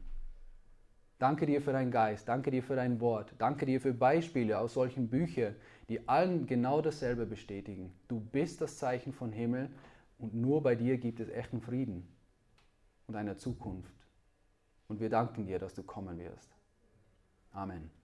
Danke 1.19 1.47
dir 1.47 1.61
für 1.61 1.73
deinen 1.73 1.91
Geist, 1.91 2.29
danke 2.29 2.51
dir 2.51 2.63
für 2.63 2.77
dein 2.77 3.01
Wort, 3.01 3.35
danke 3.39 3.67
dir 3.67 3.81
für 3.81 3.93
Beispiele 3.93 4.59
aus 4.59 4.75
solchen 4.75 5.09
Büchern, 5.09 5.57
die 5.89 6.09
allen 6.09 6.47
genau 6.47 6.81
dasselbe 6.81 7.27
bestätigen. 7.27 7.93
Du 8.07 8.21
bist 8.21 8.61
das 8.61 8.79
Zeichen 8.79 9.13
von 9.13 9.33
Himmel 9.33 9.71
und 10.19 10.35
nur 10.35 10.63
bei 10.63 10.77
dir 10.77 10.99
gibt 10.99 11.19
es 11.19 11.29
echten 11.29 11.61
Frieden 11.61 12.07
und 13.09 13.17
eine 13.17 13.37
Zukunft. 13.37 13.95
Und 14.87 15.01
wir 15.01 15.11
danken 15.11 15.47
dir, 15.47 15.59
dass 15.59 15.75
du 15.75 15.83
kommen 15.83 16.19
wirst. 16.19 16.51
Amen. 17.53 17.98